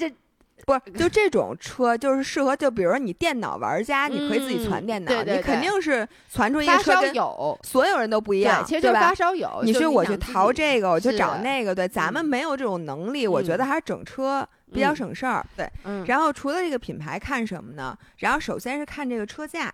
[0.66, 7.14] 不是，就这种车就是适合，就比如说你电脑玩家，你可以自己传电脑，对对你肯定是传出一个车跟，
[7.62, 9.14] 所有人都不一样，对，其实就是吧发？
[9.14, 9.61] 烧友。
[9.62, 15.47] 你就是说我去淘这个，我去找那个，对，咱们没有这种能力，我觉得还是整车比较嗯省事儿。
[15.57, 17.97] 对，嗯，然后除了这个品牌看什么呢？
[18.18, 19.72] 然后首先是看这个车价。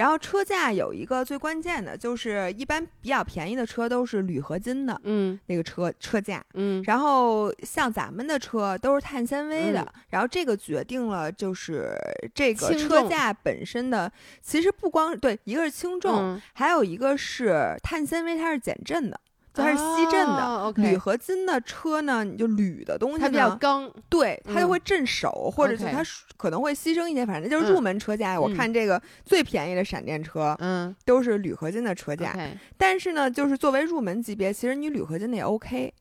[0.00, 11.94] 然后车架有一个最关键的，就是一般比较便宜的车都是铝合金的嗯那个车车架，嗯然后像咱们的车都是碳纤维的，嗯然后这个决定了就是
[12.34, 19.20] 这个车架本身的，其实不光对，一个是轻重，嗯还有一个是碳纤维，它是减震的。
[19.52, 26.02] 就它是吸震的，铝合金的车呢，你就铝的东西它比较，刚，对，它就嗯会震手，或者是它
[26.36, 28.40] 可能会牺牲一些，反正就是嗯入门车架。
[28.40, 32.36] 我嗯看这个最便宜的闪电车嗯都是铝合金的车架
[32.78, 35.92] 但是呢，就是作为入门级别，其实你铝合金的也 OK。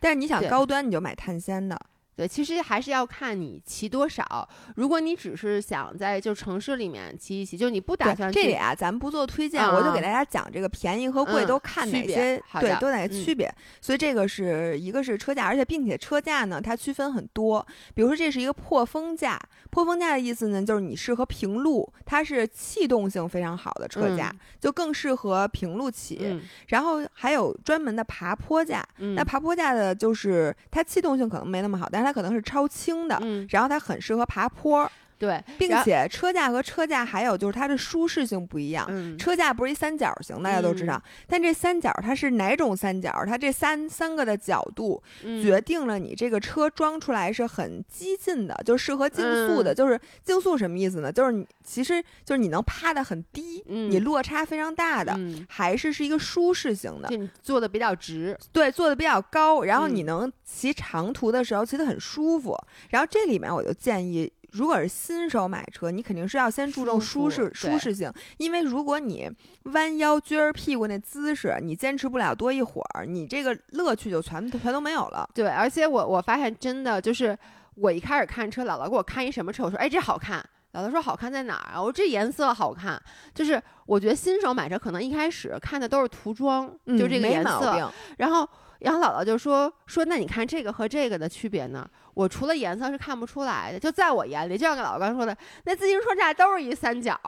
[0.00, 1.78] 但是你想高端，你就买碳纤的。
[2.16, 4.48] 对，其实还是要看你骑多少。
[4.76, 13.52] 如果你只是想在就城市里面骑一骑，就你不打，算这里啊，咱们不做推荐，啊我就给大家讲这个便宜和贵嗯都看哪些，对都哪些区别。
[13.80, 17.66] 所以这个是一个是车架，而且并且车架呢，它区分很多。
[17.94, 19.40] 比如说这是一个破风架，
[19.70, 26.18] 破风架的意思呢，就是你适合平路，它是气动性非常好的车架，嗯就更适合平路骑。
[26.22, 33.46] 嗯然后还有专门的爬坡架，嗯，那爬坡架的就是它气动性可能没那么好，但是它可能是超轻的，嗯。
[33.50, 34.90] 然后它很适合爬坡，
[35.20, 38.86] 对，并且车架和车架还有就是它的舒适性不一样。
[38.88, 43.12] 嗯车架不是一三角形，大家都知道，但这三角它是哪种三角？
[43.26, 49.74] 它这三三个的角度嗯决定了你这个车装出来是很激进的，就适合竞速的。
[49.74, 51.12] 嗯就是竞速什么意思呢？
[51.12, 57.08] 就是你其实就是你能趴的很低，嗯你落差非常大的，嗯还是是一个舒适型的。
[57.08, 62.56] 就你做的比较直，对，做的比较高，然后你嗯能骑长途的时候骑得很舒服。
[62.88, 69.30] 然后这里面我就建议，如果是新手买车，你肯定是要先注重舒适舒适性，因为如果你
[69.64, 75.28] 弯腰撅着屁股那姿势，你坚持不了多一会儿，你这个乐趣就全全都没有了。
[75.34, 77.36] 对，而且我我发现真的就是，
[77.74, 81.80] 我一开始看车，姥姥给我看一什么车，我说哎这好看，姥姥说好看在哪儿啊？
[81.80, 83.00] 我说这颜色好看，
[83.34, 88.48] 就是我觉得新手买车可能一开始看的都是涂装，就这个颜色，然后
[88.80, 91.88] 然后姥姥就说说那你看这个和这个的区别呢？
[92.20, 97.18] 我除了颜色是看不出来的，就在我眼里，就像跟姥姥刚说的，那自行车架都是一三角。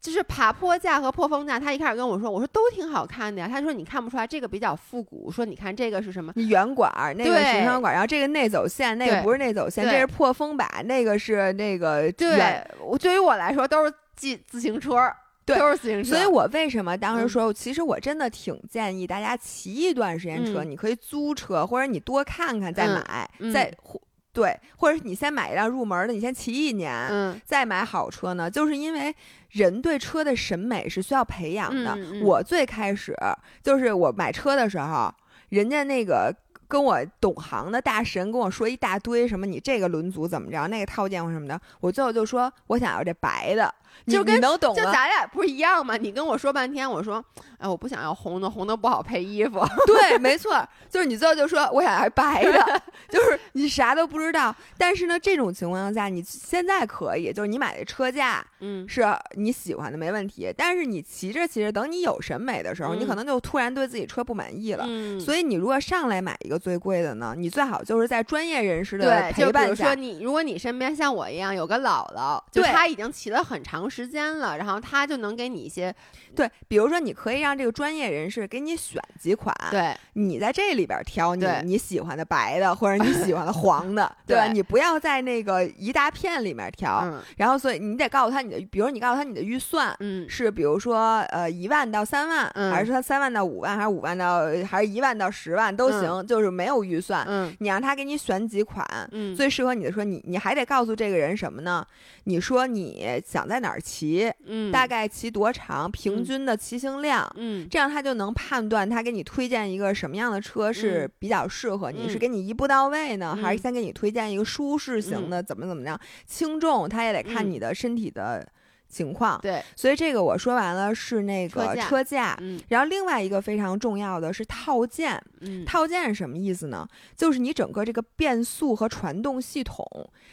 [0.00, 3.48] 就是爬坡架和破风架，他一开始跟我说，我说都挺好看的呀。
[3.48, 5.32] 他说你看不出来，这个比较复古。
[5.32, 6.30] 说你看这个是什么？
[6.36, 15.10] 你圆管儿那个对行车管，然后这个内走线，那个不是内走线，这是破风把，那个是那个对，我对于我来说都是自自行车，
[15.46, 16.10] 对都是自行车。
[16.14, 24.00] 所以我为什么当时嗯说，其实我真的挺建议大家骑一段时间车，嗯你可以租车，或者你多看看再嗯买，嗯再或
[24.32, 29.14] 对，或者是你先买一辆入门的，你先骑一年，嗯再买好车呢，就是因为
[29.50, 31.96] 人对车的审美是需要培养的。
[32.22, 33.16] 我最开始
[33.62, 35.12] 就是我买车的时候，
[35.50, 36.34] 人家那个。
[36.66, 44.92] 跟我懂行的大神跟我说一大堆什么，你这个轮组怎么着，那个套件或什么的，我最后就说我想要这白的，你就跟你能懂就吗？
[44.92, 45.96] 咱俩不是一样吗？
[45.96, 47.24] 你跟我说半天，我说，
[47.58, 49.60] 哎，我不想要红的，红的不好配衣服。
[49.86, 54.54] 对，没错，就是你最后就说我想要白的， 就是你啥都不知道。
[54.76, 60.52] 但是呢，这种情况下，你现在可以，就是你买的车架嗯是你喜欢的，没问题。
[60.56, 64.84] 但是你骑着骑着，等你有审美的时候，你可嗯能就突然对自己车不满意了。
[64.86, 75.94] 嗯，所以你如果上来买一个最贵的呢，你最好就是在专业人士的陪伴下比如说，你，如果你身边像我一样有个姥姥，就对她已经骑了很长时间了，然后他就能给你一些
[76.34, 87.00] 对，比如说你可以让这个专业人士给你选几款，对你在这里边挑你你喜欢的白的，或者你喜欢的黄的， 对你不要在那个一大片里面挑。
[87.04, 98.84] 嗯然后，所以你得告诉他你的，比如你告诉他你的预算嗯是，比如说呃一万到三万，嗯还是说三万到五万，还是五万到还是一万到十万都行，就是没有预算，嗯你让他给你选几款。
[99.12, 101.86] 嗯，最适合你的说，你你还得告诉这个人什么呢？
[102.24, 104.70] 你说你想在哪儿骑，嗯。
[104.72, 106.24] 大概骑多长，平嗯。
[106.24, 107.66] 均的骑行量，嗯。
[107.70, 113.62] 这样他就能判断他给你推荐一个什么样的车是嗯比较适合你，嗯是给你一步到位呢，还是嗯。
[113.62, 115.98] 先给你推荐一个舒适型的，怎么怎么样？
[116.26, 117.50] 轻重他也得看嗯。
[117.50, 118.46] 你的身体的
[118.94, 119.38] 情况。
[119.42, 122.38] 对，所以这个我说完了是那个车架。
[122.40, 126.86] 嗯然后另外一个非常重要的是套件，嗯套件是什么意思呢？
[127.16, 129.84] 就是你整个这个变速和传动系统，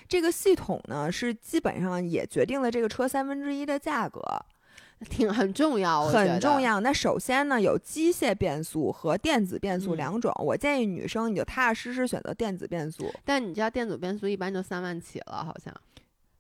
[0.08, 4.22] 这个系统呢是基本上也决定了这个车三分之一的价格。
[5.10, 6.80] 挺很重要，很重要。
[6.80, 10.32] 那首先呢，有机械变速和电子变速嗯两种。
[10.38, 13.12] 我建议女生你就踏踏实实选择电子变速。
[13.26, 15.74] 但你知道电子变速一般就三万起了，好像。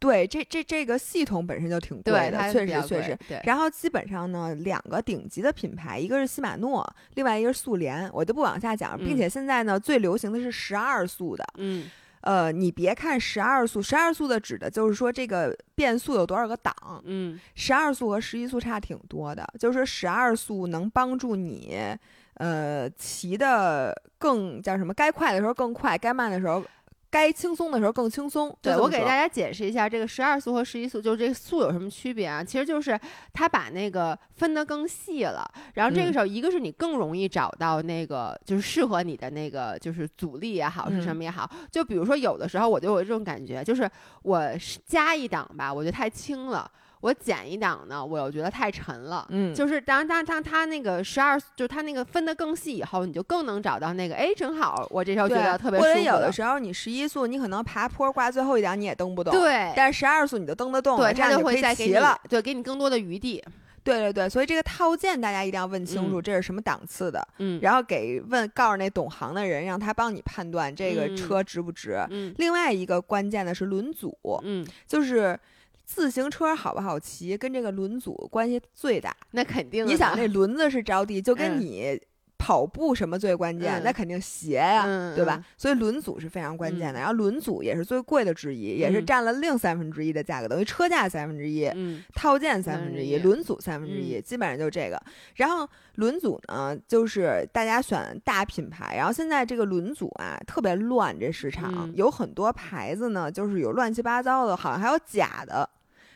[0.02, 3.16] 对，这这这个系统本身就挺贵，的，确实确实。。
[3.28, 6.84] 对，然后基本上呢，两个顶级的品牌，一个是禧玛诺，
[7.14, 8.98] 另外一个是速联，我就不往下讲。
[8.98, 11.46] 并嗯且现在呢，最流行的是十二速的。
[11.58, 11.88] 嗯
[12.22, 16.74] 呃，你别看十二速，十二速的指的就是说这个变速有多少个档，
[17.06, 19.48] 嗯十二速和十一速差挺多的。
[19.60, 21.78] 就是说十二速能帮助你，
[22.36, 24.94] 呃，骑的更叫什么？
[24.94, 26.64] 该快的时候更快，该慢的时候，
[27.12, 28.58] 该轻松的时候更轻松。
[28.62, 32.42] 对，我给大家解释一下，这个十二速和十一速，就是这个速有什么区别啊？
[32.42, 32.98] 其实就是
[33.34, 41.50] 他把那个分得更细了，然后这个嗯时候，一个是你更容易找到那个就是适合你的那个就是阻力也好，是什嗯么也好。
[41.70, 43.90] 就比如说有的时候我就有这种感觉，就是
[44.24, 46.72] 我是加一档吧，我觉得太轻了。
[47.02, 49.28] 我减一档呢，我又觉得太沉了。
[49.30, 59.34] 嗯，就是当当当它那个十二，就是它那个分得更细以后，你就更能找到那个，哎，正好我这时候觉对得特别舒服或者有的时候你十一速，你可能爬坡挂最后一档你也蹬不动。。
[59.34, 62.18] 对，但是十二速你就蹬得动了，对，这样就可以会再给你骑了。
[62.30, 63.44] 对，给你更多的余地。
[63.84, 71.98] 对对对，所以这个套件大家一定要问清楚，嗯这是什么档次的，嗯然后给问告诉那懂行的人，让他帮你判断这个嗯车值不值。
[72.12, 75.36] 嗯另外一个关键的是轮组，嗯，就是
[75.94, 79.14] 自行车好不好骑，跟这个轮组关系最大。
[79.32, 79.86] 那肯定。
[79.86, 82.02] 你想，那轮子是着地，就跟嗯你
[82.38, 83.74] 跑步什么最关键？
[83.74, 85.36] 嗯那肯定鞋呀、嗯对吧？
[85.38, 87.00] 嗯所以轮组是非常关键的。
[87.00, 91.66] 嗯然后轮组也是最贵的之一，也是嗯占了另三分之一的价格，等于车价三分之一。
[91.76, 95.00] 嗯套件三分之一，轮组三分之一，嗯基本上就这个。
[95.36, 105.70] 然后轮组呢，就是大家选大品牌，然后现在这个轮组啊特别乱，这市场、嗯有很多牌子呢，就是有乱七八糟的，好像还有假的。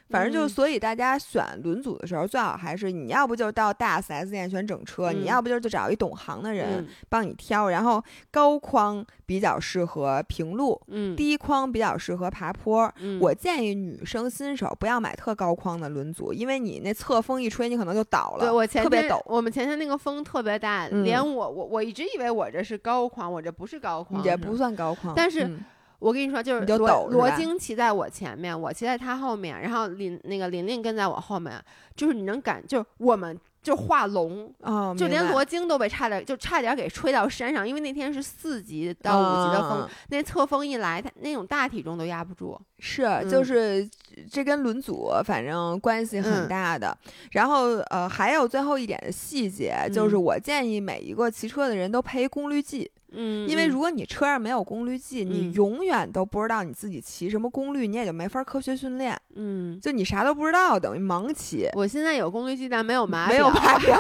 [0.10, 7.70] 反正就所以大家选轮组的时候，最好还是你要不就到大 4S 店选整车，嗯你要不就就找一懂行的人嗯帮你挑。
[7.70, 12.92] 然后高框比较适合平路，嗯，低框比较适合爬坡。
[13.00, 18.46] 嗯我建议女生新手不要买特高框的轮组，因为你那侧风一吹，你可能就倒了。
[18.46, 19.16] 对我前特别陡。
[19.16, 25.60] 天我们前天那个风特别大，嗯连我我我一直以为我这是高框，我这不是高框，也不算高框，但是嗯
[26.06, 31.60] 我跟你说，就是罗罗京骑在我前面，我骑在他后面，然后林那个琳琳跟在我后面，
[31.96, 42.56] 就是你能感，就是我们就画龙，哦，就连罗京都被差点就差点给吹到山上，因为那天是四级到五级的风，嗯那侧风一来，他那种大体重都压不住。
[42.78, 43.90] 是，嗯就是
[44.32, 46.96] 这跟轮组反正关系很嗯大的。
[47.32, 61.68] 然后呃，还有最后一点的细节，就是嗯我建议每一个骑车的人都配一功率计，嗯，因为嗯如果你车上没有功率计，你嗯永远都不知道你自己骑什么功率，你也就没法科学训练，嗯，就你啥都不知道，等于盲骑。
[61.74, 63.98] 我现在有功率计，但没有码没有码表，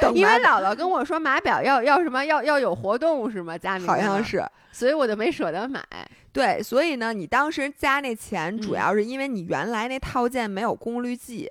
[0.00, 3.56] 等 因为姥姥跟我说码表要要什么要要有活动是吗？
[3.58, 5.82] 加名吗，好像是所以我就没舍得买。
[6.36, 11.50] 对，所以呢，你当时加那钱，主嗯要是因为你原来那套件没有功率计，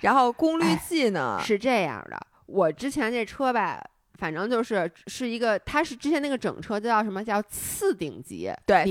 [0.00, 3.82] 然后功率哎计呢，是这样的，我之前这车吧，
[4.18, 8.84] 反正就是是一个，它是之前那个整车叫什么叫次顶级，对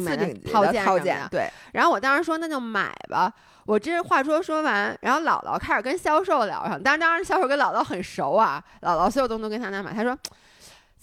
[0.52, 3.32] 套的套件对，然后我当时说那就买吧。
[3.68, 10.18] 我这话说说完，然后姥姥开始跟销售聊上，当然当时销售跟姥姥很熟啊，姥姥所有东西都跟他那买，他说。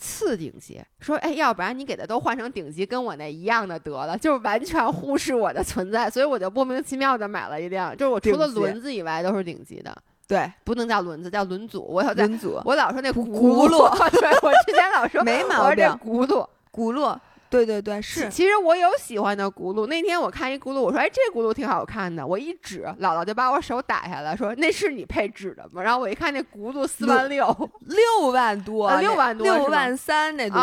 [0.03, 9.96] 次顶级说，哎，要不然你给它都换成顶级，跟我那一样的得了，就是完全忽视我的存在，所以我就莫名其妙的买了一辆，就是我除了轮子以外都是顶级的，
[10.26, 11.86] 对，不能叫轮子，叫轮组。
[11.88, 16.44] 我要在轮组我老说那轱轱辘 对我之前老说没毛病轱辘。
[16.72, 17.14] 轱辘，
[17.53, 25.82] 对对对，是其实我有喜欢的轱辘，那天我看一轱辘，我说哎这轱辘挺好看的，我一指，姥姥就把我手打下来，说那是你配指的吗？
[25.82, 27.46] 然后我一看那轱辘四万六，
[27.86, 30.59] 六万多，六万多六万三那轮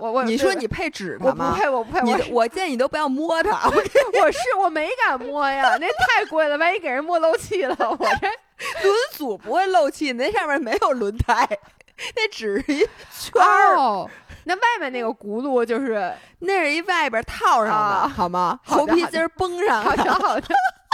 [0.00, 1.42] 我我你说你配指我不？
[1.54, 8.28] 配，我不配，你我我建议你都不要摸它， 我是我没敢摸呀，那太贵了，万一给人摸漏气了，我这
[8.86, 11.48] 轮组不会漏气，那上面没有轮胎，
[12.14, 14.08] 那只是一圈儿，哦，
[14.50, 18.58] 那外面那个轱辘就是那是一外边套上的，啊好吗？
[18.64, 20.02] 猴皮筋儿绷上好的。
[20.04, 20.48] 的好的。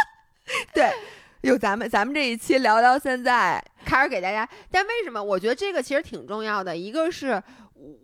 [0.75, 0.93] 对，
[1.41, 4.47] 有，咱们咱们这一期聊到现在， 开始给大家。
[4.71, 6.77] 但为什么我觉得这个其实挺重要的？
[6.77, 7.43] 一个是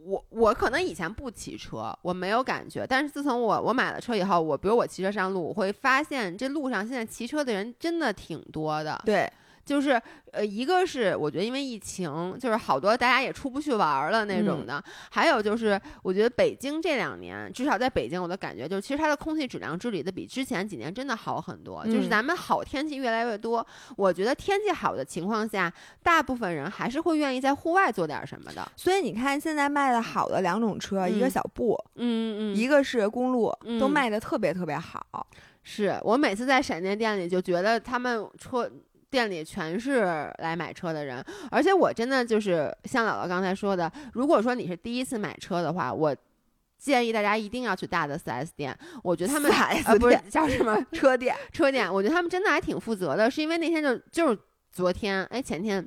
[0.04, 9.00] 我我可能以前不骑车，我没有感觉，但是自从我我买了车以后，我比如我骑车上路，我会发现这路上现在骑车的人真的挺多的。
[9.04, 9.30] 对，
[9.64, 10.00] 就是
[10.32, 21.84] 呃，一个是我觉得因为疫情，就是好多大家也出不去玩儿了那种的，还有就是我觉得北京这两年，至少在北京，我的感觉就是，其实它的空气质量治理的比之前几年真的好很多。
[21.86, 23.64] 就是咱们好天气越来越多，
[23.96, 25.72] 我觉得天气好的情况下，
[26.02, 28.66] 大部分人还是会愿意在户外做点什么的。
[28.76, 35.26] 所以你看，现在卖的好的两种车，一个小布，嗯嗯，一个是公路，都卖的特别特别好。
[35.62, 38.68] 是我每次在闪电店里就觉得他们车。
[39.12, 46.16] 店里全是来买车的人，而且我真的就是像姥姥刚才说的，如果说你是第一次买车的话，我
[46.78, 48.74] 建议大家一定要去大的四 S 店。
[49.02, 49.52] 我觉得他们
[49.84, 53.30] 呃不是叫什么车店车店，我觉得他们真的还挺负责的。
[53.30, 54.38] 是因为那天就就是
[54.72, 55.86] 昨天哎前天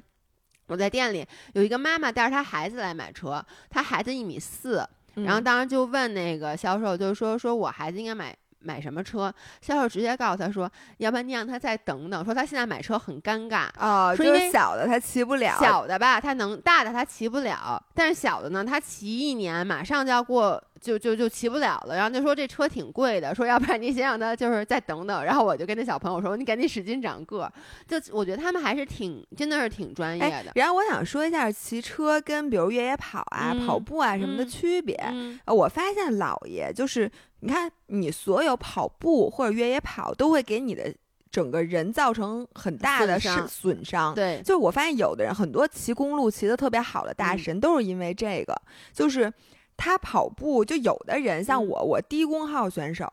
[0.68, 8.38] 我在店里有一个妈妈带着她孩子来买车，她孩子一米四，然后当时就问那个销售，就是说说我孩子应该买。
[8.66, 9.34] 买什么车？
[9.62, 17.82] 销售直接告诉他说：“要不然你让他再等等。”说他现在买车很尴尬啊，说因为小的他骑不了，小的吧他能，大的他骑不了。
[17.94, 21.96] 但是小的呢，他骑一年马上就要过，就就就骑不了了。
[21.96, 25.24] 然后就说这车挺贵的，说要不然你先让他就是再等等。
[25.24, 27.52] 然后我就跟那小朋友说：“你赶紧使劲长个。”
[27.88, 30.52] 就我觉得他们还是挺真的是挺专业的。
[30.56, 34.98] 然后我想说一下骑车跟比如越野跑啊、跑步啊什么的区别。
[35.46, 37.12] 我发现姥爷就是。
[37.46, 40.92] 你看，你所有跑步或者越野跑都会给你的
[41.30, 44.16] 整个人造成很大的损损伤。
[44.16, 48.60] 对，就是我发现有的人很多骑公路骑的特别好的大神都是因为这个，
[48.92, 49.32] 就是
[49.77, 53.07] 他跑步就有的人像我，我低功耗选手，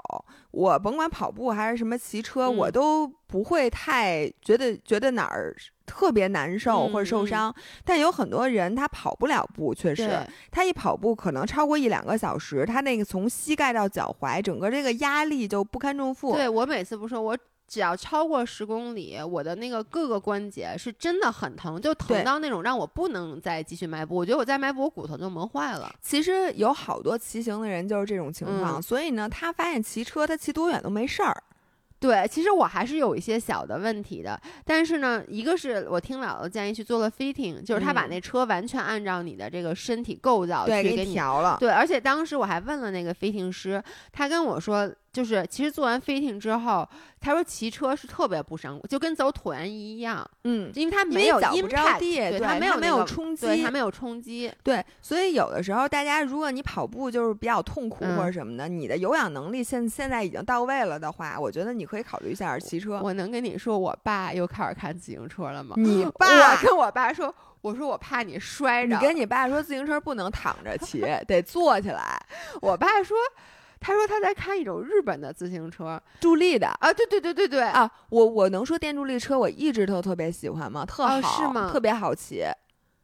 [0.51, 5.55] 我甭管跑步还是什么骑车，我都不会太觉得觉得哪儿。
[5.85, 16.35] 特别难受或者受伤，但有很多人他跑不了步，确实，他一跑步可能超过一两个小时，他那个从膝盖到脚踝，整个这个压力就不堪重负。
[16.35, 17.37] 对我每次不说，我
[17.73, 24.15] 只要超过十公里，我的那个各个关节是真的很疼，就疼到那种让我不能再继续迈步。
[24.15, 25.91] 我觉得我再迈步，我骨头就磨坏了。
[26.03, 31.43] 其实有好多骑行的人就是这种情况，所以呢，他发现骑车他骑多远都没事儿。
[31.99, 41.57] 对，其实我还是有一些小的问题的，但是呢，一个是我听姥姥建议去做了 fitting，就是他把那车完全按照你的这个身体构造去给你调了。
[41.59, 43.83] 对，而且当时我还问了那个 fitting 师，
[44.13, 44.93] 他跟我说。
[45.13, 46.89] 就是其实做完 fitting 之后，
[47.21, 50.27] 他说骑车是特别不伤，就跟走椭圆仪一样。
[50.45, 51.51] 嗯，因为他没有着
[51.99, 54.51] 地，对，他没有没有冲击，他没有冲击。
[54.63, 62.99] 对，所以有的时候大家如果你跑步就是比较痛苦或者什么的，你的有氧能力现现在已经到位了的话，我觉得你可以考虑一下骑车。
[63.03, 65.75] 我能跟你说，我爸又开始看自行车了吗？
[65.77, 66.27] 你 爸？
[66.27, 68.95] 我跟我爸说，我说我怕你摔着。
[68.97, 72.19] 你跟你爸说，自行车不能躺着骑，得坐起来。
[72.63, 73.15] 我爸说。
[73.83, 80.85] 他说他在看一种日本的自行车，助力的啊，对对对对对啊，我我能说电助力车我一直都特别喜欢吗？
[80.87, 81.69] 特好是吗？
[81.71, 82.45] 特别好骑。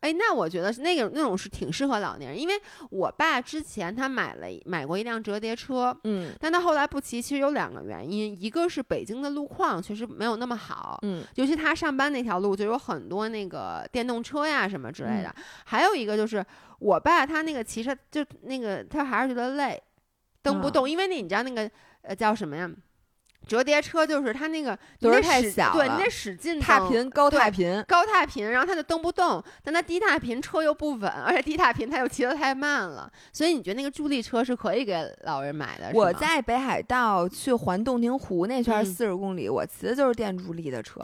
[0.01, 2.55] 哎，那我觉得那个那种是挺适合老年人，因为
[2.89, 15.35] 我爸之前他买了买过一辆折叠车，嗯，但他后来不骑，其实有两个原因，一个是北京的路况确实没有那么好，嗯，尤其他上班那条路就有很多那个电动车呀什么之类的，
[15.65, 16.47] 还有一个就是
[16.79, 19.83] 我爸他那个骑车就那个他还是觉得累。
[20.51, 21.71] 蹬不动，因为那你知道那个
[22.03, 22.71] 呃叫什么呀？
[23.47, 29.43] 折叠车就是它那个轮儿太小对，你得使劲踏频高踏频高踏频，然后它就蹬不动。
[29.65, 33.11] 但它低踏频车又不稳，而且低踏频它又骑得太慢了。
[33.33, 35.91] 所以你觉得那个助力车是可以给老人买的？
[35.95, 41.01] 我在北海道去环洞庭湖那圈四十公里，我骑的就是电助力的车。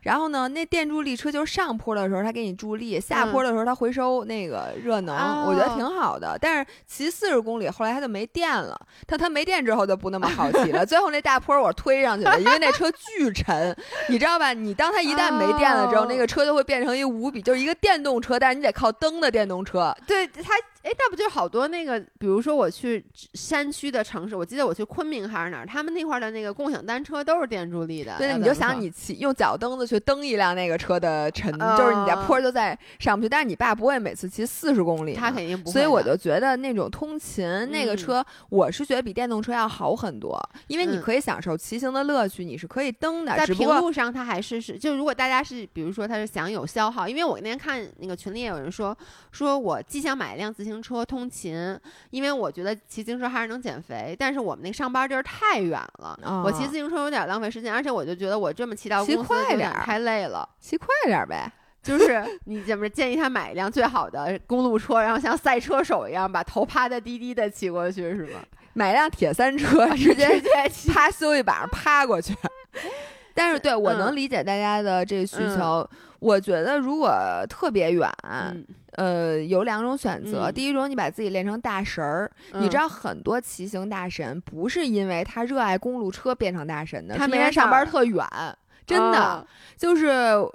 [0.00, 6.36] 然后呢，那电助力车就是上坡的时候它给你助力，下坡的时候它回收那个热能，我觉得挺好的。
[6.40, 10.84] 但是骑四十公里后来它就没电了，它它没电之后就不那么好骑了。
[10.86, 13.76] 最后那大坡我推上去了，因为那车巨沉，
[14.08, 14.52] 你知道吧？
[14.52, 19.94] 你当它一旦没电了之后，那个车就会变成一无比就是一个电动车，但是你得靠蹬的电动车。
[20.06, 20.52] 对它。
[20.82, 23.04] 哎，那不就好多那个，比如说我去
[23.34, 28.18] 山区的城市，我记得我去昆明还是哪儿，他们那块的那个共享单车都是电助力的。
[28.18, 33.28] 对，你就想你骑用脚蹬子去蹬一辆那个车的沉，就是你在坡就在上不去。
[33.28, 35.72] 但是你爸不会每次骑四十公里，他肯定不会。
[35.72, 40.36] 所以我就觉得那种通勤那个车，我是觉得比电动车要好很多，
[40.66, 43.36] 因为你可以享受骑行的乐趣，你是可以蹬的。
[43.36, 48.96] 在平路上，它还是是就如果大家是比如说他是想有消耗，因为我那天看那个群里也有人说，
[49.30, 50.71] 说我既想买一辆自行。
[50.72, 51.78] 行车通勤，
[52.10, 61.52] 因为我觉得骑自行车还是能减肥，但是我们那上班地儿太远了，我骑自行车有点浪费时间，而且我就觉得我这么骑到公司点太累了，骑快点呗。
[61.82, 68.38] 就是你怎么建议他买一辆最好的公路车，然后像赛车手一样把头趴的低低的骑过去，是吗？
[68.74, 70.40] 买一辆铁三车，直接
[70.92, 72.32] 趴修一把趴过去。
[73.34, 75.90] 但是对我嗯能理解大家的这个需嗯求。
[76.20, 77.10] 我觉得如果
[77.48, 80.50] 特别远，嗯呃，有两种选择。
[80.50, 82.30] 嗯第一种，你把自己练成大神儿。
[82.52, 88.24] 你知道很多骑行大神不是因为他热爱公路车变成大神的，他没事是因为上班儿特远。
[88.86, 89.46] 真的，哦
[89.76, 90.08] 就是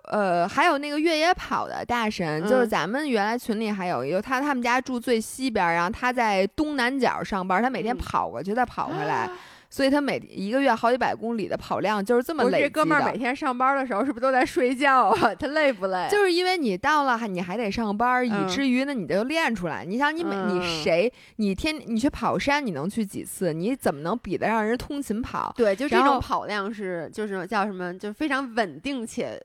[0.05, 9.29] 呃，还有那个越野跑的大神，就是嗯咱们原来群里还有一个，他他们家住最西边儿，然后他在东南角上班，他每天嗯跑过去再跑回来，
[9.69, 15.35] 所以他每一个月好几百公里的跑量就是这么累积这哥们儿每天上班的时候是不是都在睡觉啊？
[15.35, 16.07] 他累不累？
[16.09, 19.83] 就是因为你到了，还你还得上班，以嗯至于呢，你就练出来。
[19.83, 23.51] 你想，你每你嗯谁，你天你去跑山，你能去几次？
[23.53, 25.53] 你怎么能比得上人通勤跑？
[25.57, 29.41] 对，就这种跑量是就是叫什么，就非常稳定且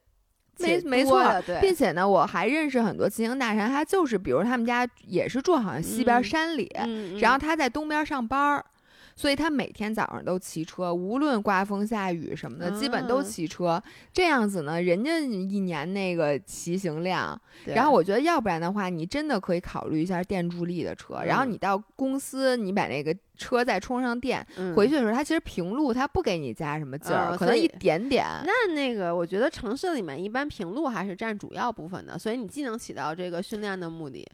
[0.58, 8.64] 没没错，对，并且呢，我还认识很多骑行大神，他就是比如他们家也是住好像西边嗯山里，嗯然后他在东边上班儿。
[9.14, 13.82] 所以他每天早上都骑车，无论刮风下雨什么的，基本都啊骑车。
[14.12, 21.22] 这样子呢，人家一年那个骑行量，然后我觉得，要不然的话，你真的可以考虑一下电助力的车。
[21.24, 28.24] 然后嗯你到公司，你把那个车再充上电，嗯回去的时候，它其实平路它不给你加什么劲儿，可能一点点。
[28.44, 34.26] 那那个，我觉得城市里面一般平路还是占主要部分的，所以你既能起到这个训练的目的，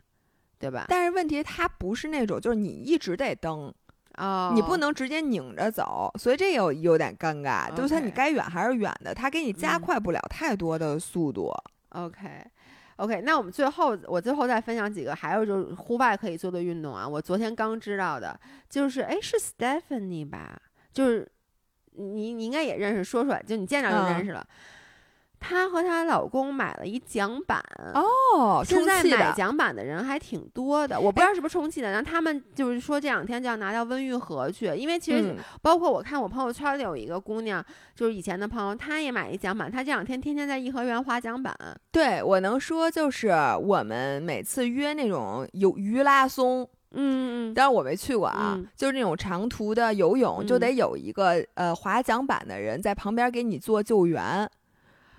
[0.59, 0.87] 对吧？
[0.89, 3.73] 但是问题它不是那种，就是你一直得蹬，
[4.19, 7.73] 哦，你不能直接拧着走，所以这有有点尴尬。
[7.75, 11.53] 就是它你该远还是远的，它给你加嗯快不了太多的速度。
[11.91, 12.29] OK。
[12.97, 17.07] OK，那我们最后我最后再分享几个，还有就是户外可以做的运动啊。
[17.07, 18.37] 我昨天刚知道的，
[18.69, 20.61] 就是哎是 Stephanie 吧，
[20.93, 21.31] 就是
[21.93, 24.45] 你你应该也认识，说出来就你见着就嗯认识了。
[25.41, 27.63] 她和她老公买了一桨板，
[27.95, 31.91] 哦，现在买桨板的人还挺多的，我不知道是不是充气的。
[31.91, 41.55] 然后他们就是说这两天就要拿到温榆河去，因为其实嗯包括我看我朋友圈里有一个姑娘，就是以前的朋友，她也买一桨板，她这两天天天在颐和园划桨板。
[41.93, 43.29] 对我能说就是
[43.63, 46.69] 我们每次约那种有鱼拉松。
[46.91, 54.51] 嗯嗯但是我没去过啊，嗯就是那种长途的游泳，就嗯得有一个呃划桨板的人在旁边给你做救援，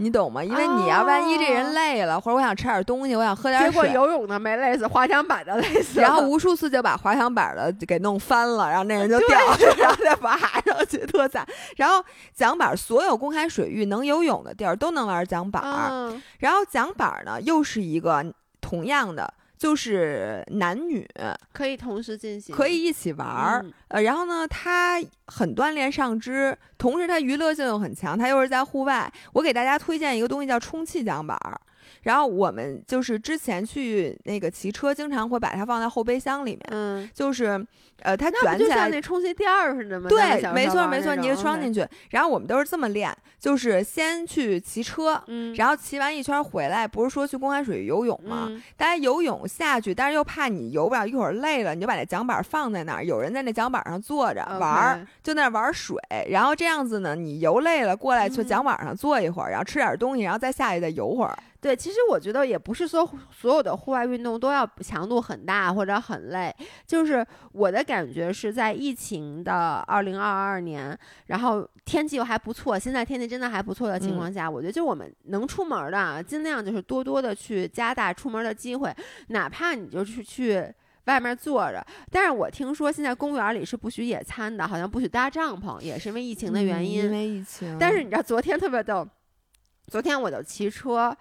[0.01, 0.41] 你懂吗？
[0.41, 6.07] 因为你要万一这哦人累了，或者我想吃点东西，我想喝点水结果，游泳的没累死，滑翔板的累死了。
[6.07, 11.45] 然后无数次就把滑翔板的给弄翻了，然后那人就掉下去，然后再爬上去，特惨。
[11.76, 12.03] 然后
[12.34, 18.26] 桨板所有公开水域能游泳的地儿都能玩桨板，嗯然后桨板呢又是一个
[18.61, 19.34] 同样的。
[19.60, 21.06] 就是男女
[21.52, 23.73] 可以同时进行，可以一起玩儿，嗯。
[23.90, 29.11] 呃，然后呢，它很锻炼上肢，同时它娱乐性又很强，它又是在户外。
[29.34, 31.60] 我给大家推荐一个东西叫充气桨板儿，
[32.03, 37.64] 然后我们就是之前去那个骑车，经常会把它放在后备箱里面，嗯，就是
[38.01, 38.76] 呃，它卷起来。
[38.76, 40.09] 像那充气垫儿似的吗？
[40.09, 41.85] 对，没错没错，你就装进去。
[42.11, 48.47] 然后我们都是这么练，就是先去骑车，嗯，然后骑完一圈回来，不是说去公开水域游泳吗？
[48.49, 55.97] 嗯大家游泳下去，但是又怕你游不了，一会儿累了，你就把那桨板放在那儿，有人在那桨板上坐着玩儿，就在那儿玩水。
[56.30, 61.38] 然后这样子呢，你游累了过来去嗯桨板上坐一会儿，然后吃点东西，然后再下去再游会儿。
[61.61, 63.07] 对，其实我觉得也不是说
[63.38, 66.55] 所有的户外运动都要强度很大或者很累，
[66.88, 70.95] 就是我的感觉是在疫情的二零二二年，
[71.26, 78.95] 然后天气又还不错，现在天气真的还不错的情况下，我觉得就我们能出门儿的啊，尽量就是多多的去加大出门的机会，
[79.30, 80.72] 哪怕你就是去。
[81.06, 87.02] 外面坐着，但是我听说现在公园里是不许野餐的，好像不许搭帐篷，也是因为疫情的原因。
[87.02, 87.78] 嗯因为疫情。
[87.80, 89.07] 但是你知道，昨天特别逗，
[89.88, 91.16] 昨天我就骑车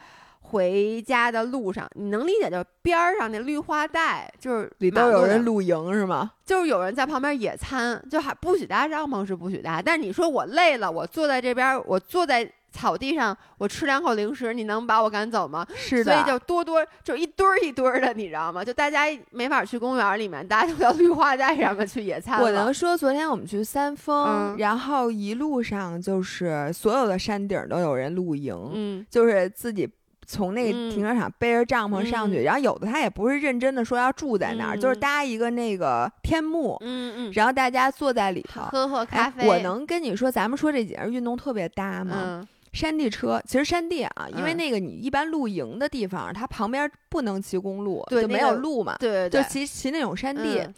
[0.49, 6.31] 回家的路上，你能理解，就是边儿上那绿化带，就是里都有人露营是吗？
[6.45, 12.51] 就是有人在旁边野餐，就还不许搭帐篷是不许搭，但是你说我累了，我坐在这边儿，我坐在。
[12.71, 15.67] 草地上，我吃两口零食，你能把我赶走吗？
[15.75, 18.63] 是的，所以就多多就一堆儿一堆儿的，你知道吗？
[18.63, 22.43] 就大家没法去公园里面，大家都到 绿化带上面去野餐。
[22.43, 29.89] 我能说，昨天我们去三峰，嗯然后一路上就是所有的山顶都有人露营，嗯就是自己
[30.29, 38.61] 从那个嗯停车场背着帐篷上去，嗯然后有的他也不是认真的说要住在那儿，嗯就是搭一个那个天幕，嗯嗯，然后大家坐在里头。
[38.71, 39.49] 喝喝咖哎啡。
[39.49, 42.17] 我能跟你说，咱们说这几样运动特别搭吗？
[42.23, 50.61] 嗯山地车，其实山地啊，因为嗯那个你一般露营的地方，它旁边不能骑公路，就没有路嘛，对对对，就骑骑那种山地。
[50.61, 50.75] 嗯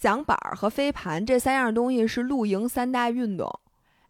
[0.00, 3.50] 桨板儿和飞盘这三样东西是露营三大运动。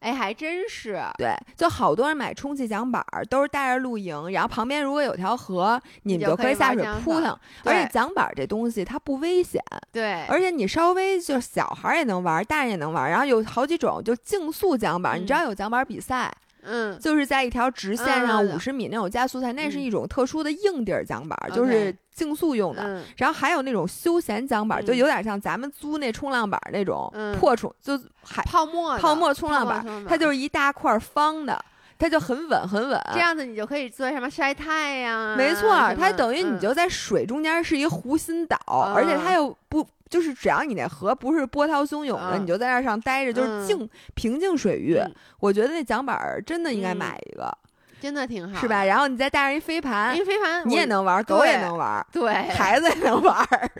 [0.00, 1.00] 哎，还真是。
[1.16, 7.36] 对，就好多人买充气桨板儿，都是带着露营，然后旁边如果有条河，你们就可以下水扑腾。
[7.64, 9.62] 而且桨板儿这东西它不危险，
[9.92, 13.10] 对，而且你稍微就是小孩儿也能玩，大人也能玩。
[13.10, 16.32] 然后有好几种，就竞速桨板儿，你知嗯道有桨板儿比赛，
[16.62, 22.82] 嗯，就是在一条直线上嗯五十米那种加速赛，那是嗯一种特殊的硬底儿桨板儿，就是竞速用的。
[22.84, 31.58] 嗯然后还有那种休闲桨板儿，就嗯有点像咱们租那冲浪板儿那种嗯破冲，就海泡沫的泡沫冲浪板它就是一大块儿方的，
[31.98, 33.00] 它就很稳很稳。
[33.12, 35.36] 这样子，你就可以做什么晒太阳啊。
[35.36, 38.58] 没错它等于你嗯就在水中间是一湖心岛，
[38.94, 44.96] 而且它嗯又不就是只要你那河不是波涛汹涌的，嗯你就在那上待着，就是嗯静、平静水域。
[44.96, 47.56] 嗯我觉得那桨板儿真的应该嗯买一个，
[48.00, 48.84] 真的挺好，是吧？？
[48.84, 53.70] 然后你再带上一飞盘因为，飞盘你也能玩，狗也能玩，对孩子也能玩儿，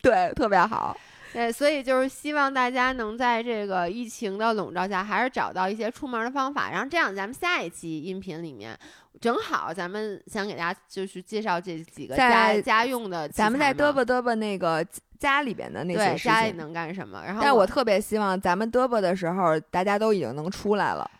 [0.00, 0.96] 对，特别好。
[1.32, 6.70] 对，所以就是希望大家能在这个疫情的笼罩下，还是找到一些出门的方法。
[6.70, 8.76] 然后这样，咱们下一期音频里面，
[9.20, 14.84] 正好咱们想给大家就是介绍这几个家家用的咱们再嘚啵嘚啵那个
[15.18, 16.32] 家里边的那些事情。
[16.32, 17.22] 家里能干什么。
[17.24, 21.10] 然后但我特别希望咱们嘚啵的时候，大家都已经能出来了。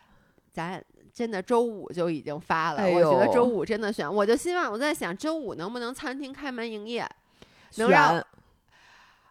[0.52, 7.08] 咱真的周五就已经发了，哎我觉得周五真的选，我就希望我在想周五能不能餐厅开门营业，
[7.76, 8.24] 能让选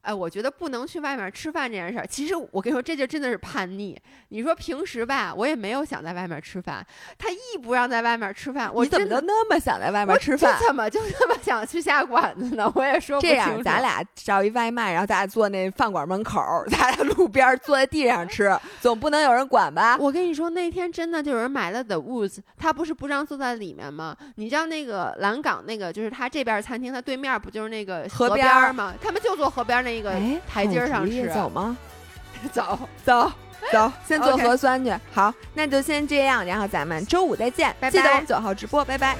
[0.08, 4.00] 哎，我觉得不能去外面吃饭这件事儿，其实我跟你说，这就真的是叛逆。
[4.30, 6.86] 你说平时吧，我也没有想在外面吃饭，
[7.18, 10.68] 他一不让在外面吃饭，我你怎么就那么想在外面吃饭这？
[10.68, 12.72] 怎么就那么想去下馆子呢？
[12.74, 19.98] 我也说不这样，清楚咱俩叫一外卖，然后咱俩坐那饭馆门口，咱俩路边坐在地上吃，总不能有人管吧？
[20.00, 24.16] 我跟你说，那天真的就有人买了 The Woods，他不是不让坐在里面吗？
[24.36, 28.94] 你知道那个蓝港那个，就是他这边餐厅，他对面不就是那个河边边儿吗？
[29.02, 31.78] 他们就坐河边那个哎，台阶上好主意吃走吗？
[32.52, 32.80] 走。
[33.04, 33.32] 走
[33.72, 34.94] 走， 先做核酸去。
[35.12, 37.76] 好，那就先这样，然后咱们周五再见。
[37.80, 39.18] 拜拜记得我们九号直播，拜拜。